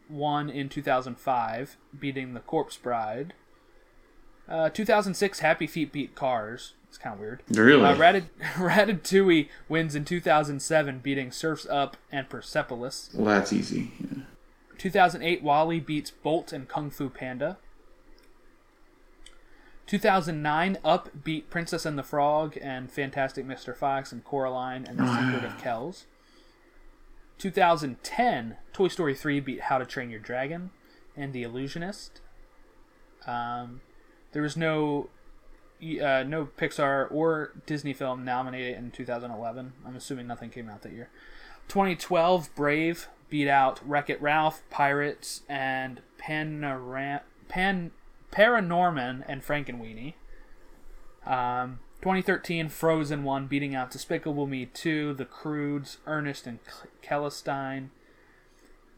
[0.10, 3.34] won in 2005, beating The Corpse Bride.
[4.48, 6.74] Uh, 2006, Happy Feet beat Cars.
[6.96, 7.44] It's kind of weird.
[7.52, 7.84] Really?
[7.84, 13.10] Uh, Ratat- Ratatouille wins in 2007, beating Surf's Up and Persepolis.
[13.14, 13.92] Well, that's easy.
[14.00, 14.24] Yeah.
[14.78, 17.58] 2008, WALL-E beats Bolt and Kung Fu Panda.
[19.88, 23.76] 2009, Up beat Princess and the Frog and Fantastic Mr.
[23.76, 26.06] Fox and Coraline and the Secret of Kells.
[27.40, 30.70] 2010, Toy Story 3 beat How to Train Your Dragon
[31.18, 32.22] and The Illusionist.
[33.28, 33.82] Um,
[34.32, 35.10] there was no
[35.82, 39.74] uh, no Pixar or Disney film nominated in 2011.
[39.86, 41.10] I'm assuming nothing came out that year.
[41.68, 47.92] 2012, Brave beat out Wreck It Ralph, Pirates, and Panora- Pan
[48.32, 50.14] Paranorman and Frankenweenie.
[51.26, 57.90] Um, 2013, Frozen won, beating out Despicable Me 2, The Croods, Ernest and K- Celestine.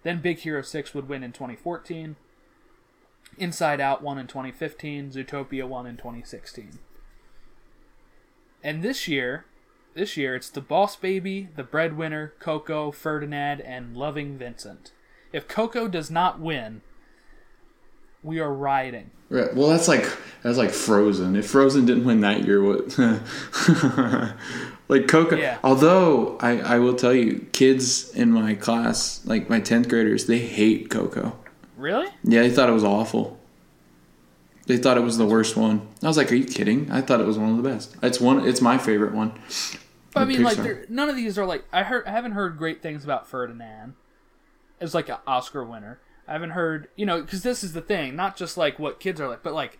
[0.04, 2.16] Then Big Hero 6 would win in 2014.
[3.38, 5.12] Inside Out won in 2015.
[5.12, 6.80] Zootopia won in 2016.
[8.64, 9.46] And this year,
[9.94, 14.92] this year it's the Boss Baby, the Breadwinner, Coco, Ferdinand, and Loving Vincent.
[15.32, 16.82] If Coco does not win,
[18.24, 19.12] we are rioting.
[19.30, 19.54] Right.
[19.56, 20.06] Well, that's like
[20.42, 21.36] that's like Frozen.
[21.36, 22.98] If Frozen didn't win that year, what?
[24.88, 25.36] like Coco.
[25.36, 25.58] Yeah.
[25.64, 30.40] Although I, I will tell you, kids in my class, like my tenth graders, they
[30.40, 31.38] hate Coco.
[31.78, 32.08] Really?
[32.24, 33.40] Yeah, they thought it was awful.
[34.66, 35.88] They thought it was the worst one.
[36.04, 37.96] I was like, "Are you kidding?" I thought it was one of the best.
[38.04, 38.46] It's one.
[38.46, 39.32] It's my favorite one.
[40.14, 42.06] But I mean, like, none of these are like I heard.
[42.06, 43.94] I haven't heard great things about Ferdinand.
[44.82, 46.90] It's like an Oscar winner, I haven't heard.
[46.96, 48.16] You know, because this is the thing.
[48.16, 49.80] Not just like what kids are like, but like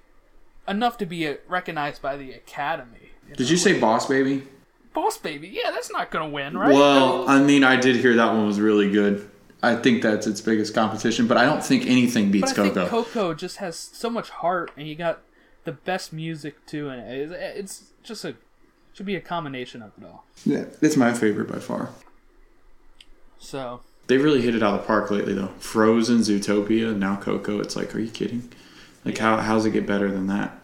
[0.68, 3.12] enough to be uh, recognized by the Academy.
[3.28, 3.50] you Did know?
[3.52, 4.48] you say Boss Baby?
[4.94, 5.50] Boss Baby?
[5.50, 6.74] Yeah, that's not gonna win, right?
[6.74, 9.30] Well, I mean, I did hear that one was really good.
[9.64, 12.76] I think that's its biggest competition, but I don't think anything beats but I think
[12.76, 13.04] Coco.
[13.04, 15.20] Coco just has so much heart, and you got
[15.64, 17.32] the best music too, and it.
[17.32, 18.36] it's just a
[18.94, 20.26] should be a combination of it all.
[20.46, 21.90] yeah, it's my favorite by far.
[23.40, 25.52] So They really hit it out of the park lately, though.
[25.60, 27.60] Frozen, Zootopia, now Coco.
[27.60, 28.52] It's like, are you kidding?
[29.06, 30.60] Like, how how's it get better than that?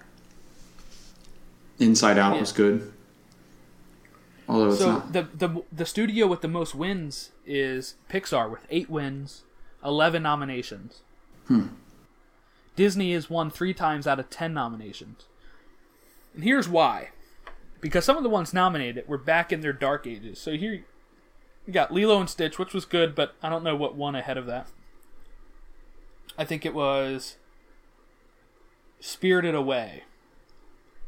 [1.79, 2.41] Inside Out Yeah.
[2.41, 2.92] was good,
[4.47, 5.13] although it's so not.
[5.13, 9.43] the the the studio with the most wins is Pixar with eight wins,
[9.83, 11.01] eleven nominations.
[11.47, 11.67] Hmm.
[12.75, 15.25] Disney has won three times out of ten nominations.
[16.33, 17.09] And here's why.
[17.81, 20.39] Because some of the ones nominated were back in their dark ages.
[20.39, 20.83] So here
[21.67, 24.37] you got Lilo and Stitch, which was good, but I don't know what won ahead
[24.37, 24.67] of that.
[26.37, 27.35] I think it was
[28.99, 30.03] Spirited Away.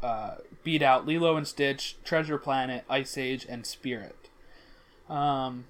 [0.03, 4.29] uh, beat out Lilo and Stitch, Treasure Planet, Ice Age, and Spirit.
[5.09, 5.65] Um,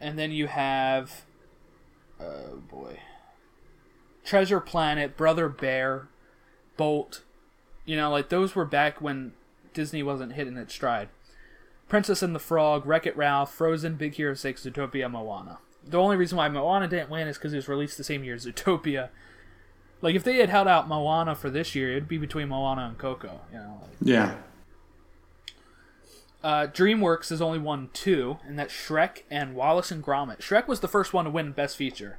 [0.00, 1.24] and then you have,
[2.18, 3.00] oh boy,
[4.24, 6.08] Treasure Planet, Brother Bear,
[6.78, 7.22] Bolt.
[7.84, 9.32] You know, like those were back when
[9.74, 11.08] Disney wasn't hitting its stride.
[11.88, 15.58] Princess and the Frog, Wreck It Ralph, Frozen, Big Hero 6, Zootopia, Moana.
[15.82, 18.34] The only reason why Moana didn't win is because it was released the same year
[18.34, 19.08] as Zootopia.
[20.00, 22.96] Like, if they had held out Moana for this year, it'd be between Moana and
[22.98, 23.40] Coco.
[23.52, 24.36] You know, like, Yeah.
[26.42, 30.38] uh, DreamWorks has only won two, and that's Shrek and Wallace and Gromit.
[30.38, 32.18] Shrek was the first one to win Best Feature.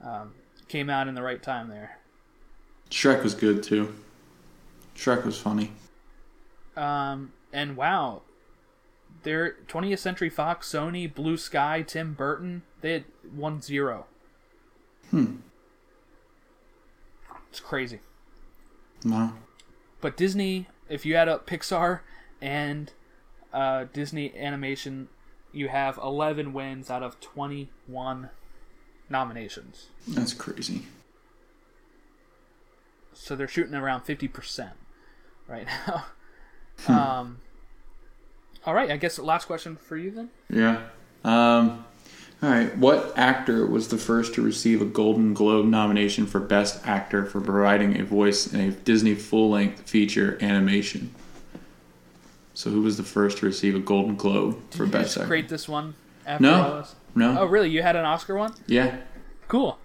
[0.00, 0.34] Um,
[0.68, 1.98] came out in the right time there.
[2.90, 3.94] Shrek was good too.
[4.96, 5.72] Shrek was funny.
[6.76, 8.22] Um, and wow,
[9.22, 13.04] their 20th Century Fox, Sony, Blue Sky, Tim Burton, they had
[13.34, 14.06] one zero.
[15.10, 15.36] Hmm.
[17.54, 18.00] It's crazy.
[19.04, 19.32] No.
[20.00, 22.00] But Disney, if you add up Pixar
[22.42, 22.90] and
[23.52, 25.06] uh, Disney Animation,
[25.52, 28.30] you have 11 wins out of 21
[29.08, 29.86] nominations.
[30.08, 30.86] That's crazy.
[33.12, 34.72] So they're shooting around 50%
[35.46, 36.06] right now.
[36.88, 37.38] um,
[38.66, 40.30] all right, I guess last question for you then.
[40.50, 40.88] Yeah.
[41.22, 41.84] Um,
[42.44, 42.76] all right.
[42.76, 47.40] What actor was the first to receive a Golden Globe nomination for Best Actor for
[47.40, 51.14] providing a voice in a Disney full-length feature animation?
[52.54, 55.16] So, who was the first to receive a Golden Globe for Did you Best just
[55.18, 55.26] Actor?
[55.28, 55.94] create this one
[56.26, 56.76] after all No.
[56.80, 56.94] this?
[57.14, 57.38] No.
[57.40, 57.70] Oh, really?
[57.70, 58.54] You had an Oscar one?
[58.66, 58.96] Yeah.
[59.48, 59.78] Cool.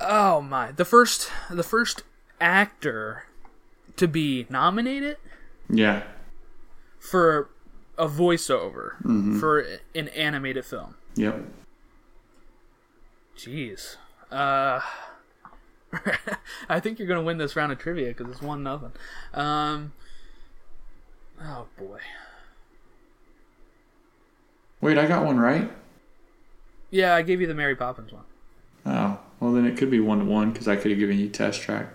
[0.00, 0.70] Oh my!
[0.72, 2.02] The first, the first
[2.40, 3.24] actor
[3.96, 5.16] to be nominated
[5.68, 6.04] Yeah.
[7.00, 7.48] for
[7.98, 9.40] a voiceover Mm-hmm.
[9.40, 9.58] for
[9.94, 10.94] an animated film.
[11.16, 11.44] Yep.
[13.36, 13.96] Jeez.
[14.30, 14.80] Uh,
[16.68, 18.92] I think you're gonna win this round of trivia because it's one nothing.
[19.34, 19.92] Um.
[21.42, 22.00] Oh boy.
[24.80, 25.70] Wait, I got one right.
[26.90, 28.24] Yeah, I gave you the Mary Poppins one.
[28.86, 31.28] Oh, well then it could be one to one because I could have given you
[31.28, 31.88] test track.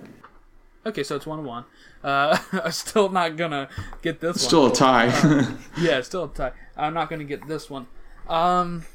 [0.85, 1.65] Okay, so it's one to one.
[2.03, 3.69] Uh, I'm still not gonna
[4.01, 4.39] get this one.
[4.39, 5.55] Still a tie.
[5.77, 6.51] Yeah, still a tie.
[6.75, 7.87] I'm not gonna get this one.
[8.27, 8.85] Um,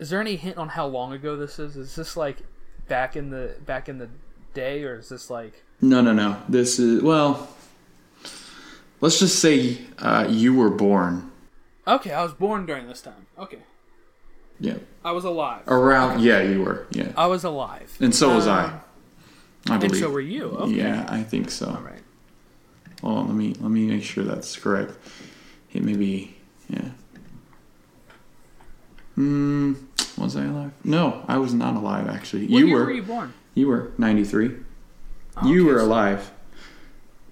[0.00, 1.76] is there any hint on how long ago this is?
[1.76, 2.38] Is this like
[2.88, 4.08] back in the back in the
[4.54, 5.62] day, or is this like?
[5.80, 6.42] no, no, no.
[6.48, 7.48] This is well.
[9.00, 11.30] Let's just say uh, you were born.
[11.86, 13.26] Okay, I was born during this time.
[13.38, 13.58] Okay,
[14.58, 14.74] Yeah.
[15.02, 15.62] I was alive.
[15.66, 16.20] Around.
[16.20, 16.86] Yeah, you were.
[16.90, 17.12] Yeah.
[17.16, 17.96] I was alive.
[18.00, 18.78] And so was I.
[19.68, 20.00] I And believe.
[20.02, 20.50] so were you.
[20.50, 20.72] Okay.
[20.72, 21.68] Yeah, I think so.
[21.68, 22.02] All right.
[23.00, 24.92] Hold on, let me let me make sure that's correct.
[25.72, 26.36] It may be.
[26.68, 26.90] Yeah.
[29.14, 29.72] Hmm.
[30.18, 30.72] Was I alive?
[30.90, 32.08] No, I was not alive.
[32.08, 32.84] Actually, What you year were.
[32.86, 33.32] were you born?
[33.54, 34.56] You were ninety three.
[35.36, 36.32] Oh, you okay, were so alive.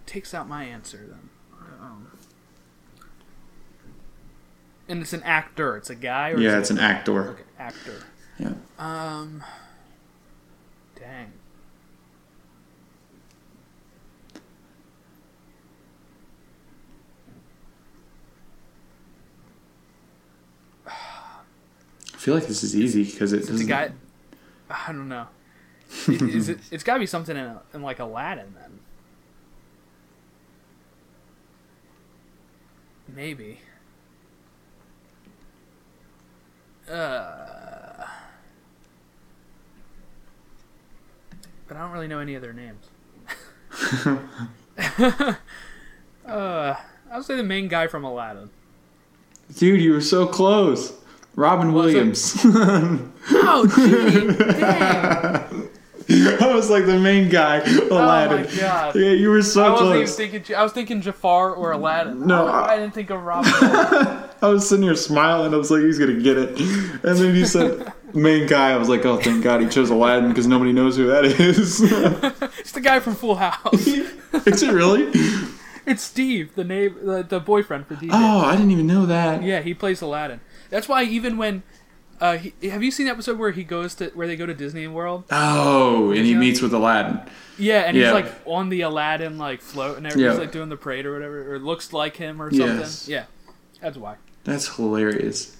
[0.06, 1.28] Takes out my answer then.
[1.80, 2.06] Um,
[4.88, 5.76] and it's an actor.
[5.76, 6.30] It's a guy.
[6.30, 7.30] Or Yeah, it's it- an actor.
[7.30, 7.94] Okay, actor.
[8.38, 8.52] Yeah.
[8.78, 9.42] Um.
[10.98, 11.32] Dang.
[22.18, 23.68] I feel like this is easy because it doesn't.
[23.68, 23.92] guy.
[24.68, 25.28] I don't know.
[26.08, 26.58] It- is it?
[26.72, 28.80] It's got to be something in, a, in like Aladdin then.
[33.14, 33.60] Maybe.
[36.90, 38.04] Uh.
[41.68, 42.84] But I don't really know any other names.
[46.26, 46.74] uh,
[47.12, 48.50] I'll say the main guy from Aladdin.
[49.56, 50.94] Dude, you were so close.
[51.38, 52.34] Robin Williams.
[53.30, 55.68] Oh, gee, dang!
[56.40, 57.90] I was like the main guy, Aladdin.
[57.92, 58.96] Oh my god!
[58.96, 60.16] Yeah, you were I so wasn't even close.
[60.16, 60.56] thinking.
[60.56, 62.26] I was thinking Jafar or Aladdin.
[62.26, 63.52] No, I, I- I didn't think of Robin.
[63.52, 64.24] Williams.
[64.42, 65.52] I was sitting here smiling.
[65.54, 66.58] I was like, he's gonna get it.
[66.60, 68.72] And then you said main guy.
[68.72, 71.80] I was like, oh, thank God he chose Aladdin because nobody knows who that is.
[72.58, 73.86] it's the guy from Full House.
[73.86, 75.12] is it really?
[75.86, 78.10] It's Steve, the name, the, the boyfriend for DJ.
[78.12, 79.42] Oh, I didn't even know that.
[79.42, 80.40] Yeah, he plays Aladdin.
[80.70, 81.62] That's why even when,
[82.20, 84.54] uh, he, have you seen the episode where he goes to where they go to
[84.54, 85.24] Disney World?
[85.30, 87.20] Oh, and he meets with Aladdin.
[87.58, 88.04] Yeah, and Yeah.
[88.06, 90.40] he's like on the Aladdin like float, and everybody's Yeah.
[90.40, 92.78] like doing the parade or whatever, or it looks like him or something.
[92.78, 93.08] Yes.
[93.08, 93.24] Yeah,
[93.80, 94.16] that's why.
[94.44, 95.56] That's hilarious.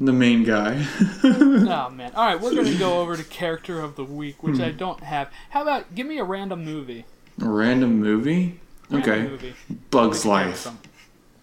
[0.00, 0.86] The main guy.
[1.22, 2.12] Oh man!
[2.16, 4.62] All right, we're gonna go over to character of the week, which Hmm.
[4.62, 5.28] I don't have.
[5.50, 7.04] How about give me a random movie?
[7.40, 8.58] A random movie.
[8.90, 9.28] Random Okay.
[9.28, 9.54] movie.
[9.90, 10.66] Bug's Life.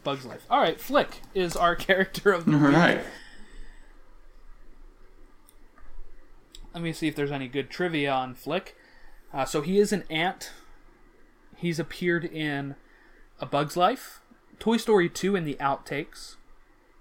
[0.07, 0.45] Bug's Life.
[0.49, 2.73] All right, Flick is our character of the All week.
[2.77, 3.01] right.
[6.73, 8.77] Let me see if there's any good trivia on Flick.
[9.33, 10.51] Uh, so he is an ant.
[11.57, 12.75] He's appeared in
[13.41, 14.21] A Bug's Life,
[14.59, 16.35] Toy Story 2 in the outtakes,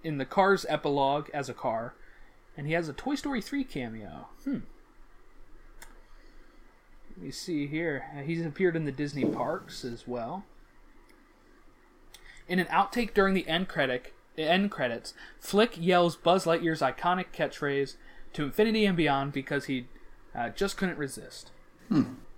[0.03, 1.95] in the Cars epilogue as a car,
[2.57, 4.27] and he has a Toy Story 3 cameo.
[4.43, 4.59] Hmm.
[7.17, 8.07] Let me see here.
[8.19, 10.45] Uh, He's appeared in the Disney parks as well.
[12.49, 17.97] In an outtake during the end credit, end credits, Flik yells Buzz Lightyear's iconic catchphrase
[18.35, 19.87] to infinity and beyond because he
[20.35, 21.51] uh, just couldn't resist.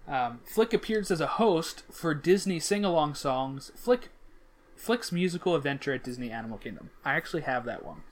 [0.09, 3.73] Um, Flik appears as a host for Disney sing-along songs.
[3.77, 4.05] Flik,
[4.79, 6.91] Flik's musical adventure at Disney Animal Kingdom.
[7.05, 8.03] I actually have that one.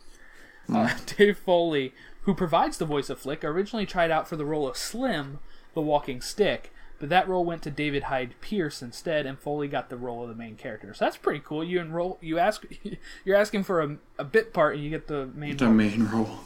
[0.73, 4.69] Uh, Dave Foley, who provides the voice of Flik, originally tried out for the role
[4.69, 5.39] of Slim,
[5.75, 9.91] the walking stick, but that role went to David Hyde Pierce instead, and Foley got
[9.91, 10.95] the role of the main character.
[10.95, 11.63] So that's pretty cool.
[11.63, 12.65] You enroll, you ask,
[13.25, 15.57] you're asking for a, a bit part, and you get the main.
[15.57, 15.75] The role.
[15.75, 16.39] main role.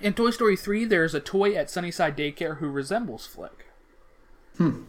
[0.00, 3.66] In Toy Story 3, there's a toy at Sunnyside Daycare who resembles Flik.
[4.56, 4.82] Hmm.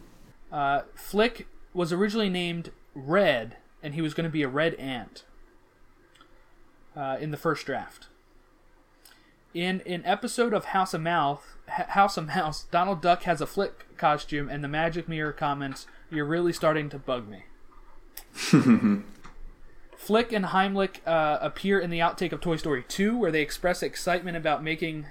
[0.50, 5.22] Uh, Flik was originally named Red, and he was going to be a red ant
[6.96, 8.08] uh, in the first draft.
[9.52, 13.72] In an episode of House of Mouth, House of Mouse, Donald Duck has a Flik
[13.96, 17.44] costume, and the Magic Mirror comments, "You're really starting to bug me."
[20.04, 23.82] Flik and Heimlich uh, appear in the outtake of Toy Story 2, where they express
[23.82, 25.06] excitement about making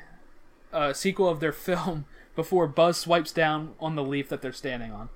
[0.72, 4.92] a sequel of their film before Buzz swipes down on the leaf that they're standing
[4.92, 5.10] on.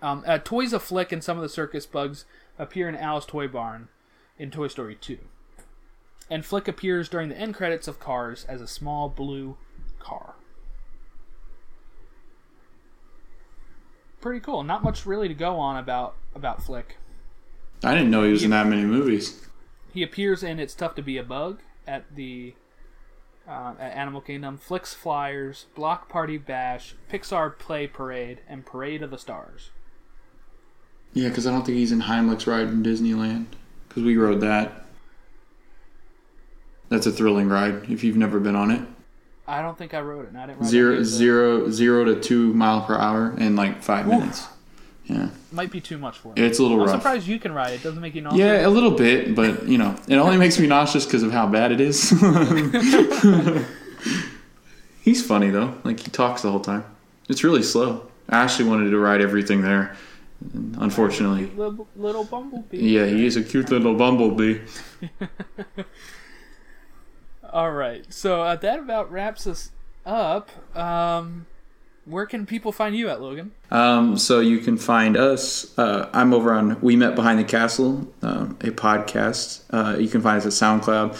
[0.00, 2.24] Um, uh, Toys of Flik and some of the circus bugs
[2.58, 3.88] appear in Al's Toy Barn
[4.38, 5.18] in Toy Story 2.
[6.32, 9.58] And Flik appears during the end credits of Cars as a small blue
[9.98, 10.36] car.
[14.22, 14.62] Pretty cool.
[14.62, 16.96] Not much really to go on about about Flik.
[17.84, 19.46] I didn't know he was in that many movies.
[19.92, 22.54] He appears in It's Tough to Be a Bug at the
[23.46, 29.10] uh, at Animal Kingdom, Flik's Flyers, Block Party Bash, Pixar Play Parade, and Parade of
[29.10, 29.68] the Stars.
[31.12, 33.48] Yeah, because I don't think he's in Heimlich's ride in Disneyland.
[33.86, 34.86] Because we rode that.
[36.92, 38.82] That's a thrilling ride if you've never been on it.
[39.46, 40.36] I don't think I rode it.
[40.36, 44.06] I didn't write Zero, any zero, zero to two mile per hour in like five
[44.06, 44.46] minutes.
[45.06, 46.42] Yeah, Might be too much for me.
[46.42, 46.96] it's a little I'm rough.
[47.00, 47.82] surprised you can ride it.
[47.82, 48.40] Doesn't make you nauseous.
[48.40, 51.46] Yeah, a little bit, but you know, it only makes me nauseous because of how
[51.46, 52.10] bad it is.
[55.00, 56.84] He's funny though; like he talks the whole time.
[57.28, 58.06] It's really slow.
[58.28, 59.96] Ashley wanted to ride everything there.
[60.78, 62.78] Unfortunately, Little, little bumblebee.
[62.78, 64.58] yeah, he is a cute little bumblebee.
[67.52, 68.04] All right.
[68.12, 69.70] So uh, that about wraps us
[70.06, 70.48] up.
[70.76, 71.46] Um,
[72.04, 73.52] where can people find you at, Logan?
[73.70, 75.76] Um, so you can find us.
[75.78, 79.62] Uh, I'm over on We Met Behind the Castle, um, a podcast.
[79.70, 81.12] Uh, you can find us at SoundCloud,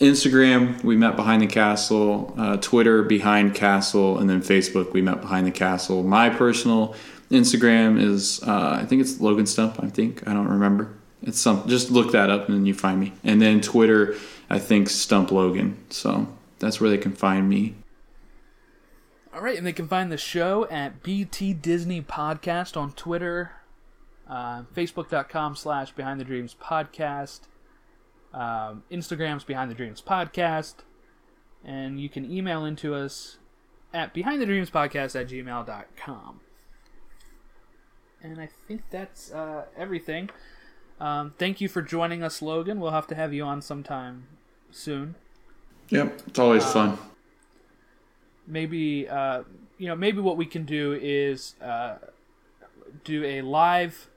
[0.00, 0.82] Instagram.
[0.82, 4.92] We Met Behind the Castle, uh, Twitter Behind Castle, and then Facebook.
[4.92, 6.02] We Met Behind the Castle.
[6.02, 6.94] My personal
[7.30, 9.82] Instagram is uh, I think it's Logan Stump.
[9.82, 10.94] I think I don't remember.
[11.22, 11.68] It's some.
[11.68, 13.12] Just look that up and then you find me.
[13.24, 14.16] And then Twitter,
[14.50, 15.78] I think Stump Logan.
[15.90, 16.26] So
[16.58, 17.76] that's where they can find me.
[19.32, 23.52] All right, and they can find the show at BT Disney Podcast on Twitter,
[24.28, 27.42] uh, Facebook.com slash Behind the Dreams Podcast,
[28.34, 30.78] um, Instagram's Behind the Dreams Podcast,
[31.64, 33.38] and you can email into us
[33.94, 36.40] at Behind the Dreams Podcast at gmail.com.
[38.20, 40.28] And I think that's uh, everything.
[40.98, 42.80] Um, thank you for joining us, Logan.
[42.80, 44.26] We'll have to have you on sometime
[44.72, 45.14] soon.
[45.90, 46.98] Yep, it's always fun.
[48.46, 49.42] maybe uh,
[49.78, 51.96] you know maybe what we can do is uh,
[53.04, 54.08] do a live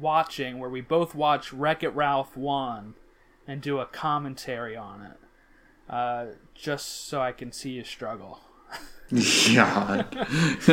[0.00, 2.94] watching where we both watch Wreck It Ralph one
[3.46, 8.40] and do a commentary on it, uh, just so I can see you struggle.
[9.12, 10.04] Yeah,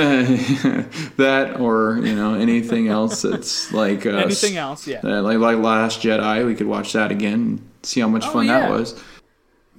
[1.18, 4.86] that or you know anything else that's like uh, Anything else?
[4.88, 8.26] Yeah, uh, like like Last Jedi, we could watch that again, and see how much
[8.28, 8.60] Oh, fun yeah.
[8.60, 9.02] that was.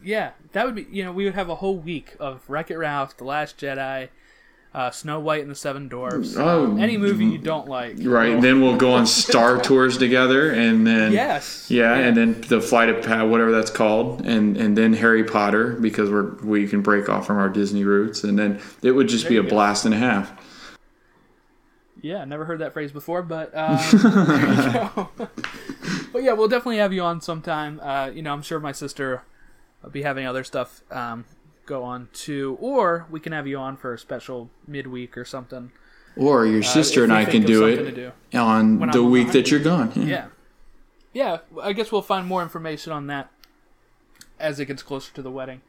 [0.08, 0.30] Yeah.
[0.52, 3.16] That would be you know we would have a whole week of Wreck It Ralph,
[3.16, 4.08] The Last Jedi.
[4.74, 6.36] Uh, Snow White and the Seven Dwarfs.
[6.36, 7.96] Oh, um, any movie you don't like.
[8.00, 11.70] Right, Well, then we'll go on Star tours together, and then Yes.
[11.70, 15.72] yeah, and then the flight of Pat, whatever that's called, and and then Harry Potter
[15.80, 19.26] because we're we can break off from our Disney roots, and then it would just
[19.26, 19.48] be a go.
[19.48, 20.32] blast and a half.
[22.02, 24.90] Yeah, never heard that phrase before, but um, there
[26.12, 27.80] but yeah, we'll definitely have you on sometime.
[27.80, 29.22] Uh, you know, I'm sure my sister
[29.82, 31.24] will be having other stuff um,
[31.66, 35.70] go on too, or we can have you on for a special midweek or something.
[36.16, 38.12] Or your sister Uh, and I can do it do.
[38.34, 39.92] on When the I'm week that you're gone.
[39.94, 40.26] Yeah,
[41.12, 41.38] yeah.
[41.62, 43.30] I guess we'll find more information on that
[44.40, 45.60] as it gets closer to the wedding.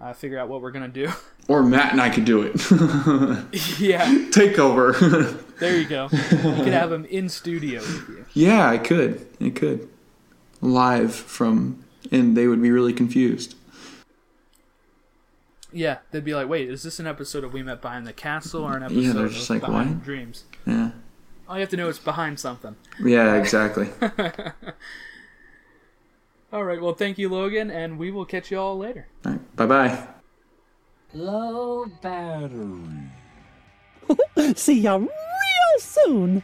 [0.00, 1.10] uh, figure out what we're gonna do.
[1.48, 2.54] Or Matt and I could do it.
[3.80, 4.92] yeah, Take over.
[5.58, 6.04] there you go.
[6.12, 8.24] You could have him in studio with you.
[8.34, 9.26] yeah, I could.
[9.40, 9.88] I could.
[10.60, 13.56] Live from, and they would be really confused.
[15.72, 18.64] Yeah, they'd be like, "Wait, is this an episode of We Met Behind the Castle
[18.64, 20.04] or an episode Yeah, they're of just like, Behind what?
[20.04, 20.90] Dreams?" Yeah.
[21.48, 22.76] All you have to know is behind something.
[23.02, 23.88] Yeah, exactly.
[26.52, 29.06] All right, well, thank you, Logan, and we will catch you all later.
[29.24, 30.06] All right, bye bye.
[31.12, 33.10] Low battery.
[34.56, 35.08] See ya real
[35.78, 36.42] soon.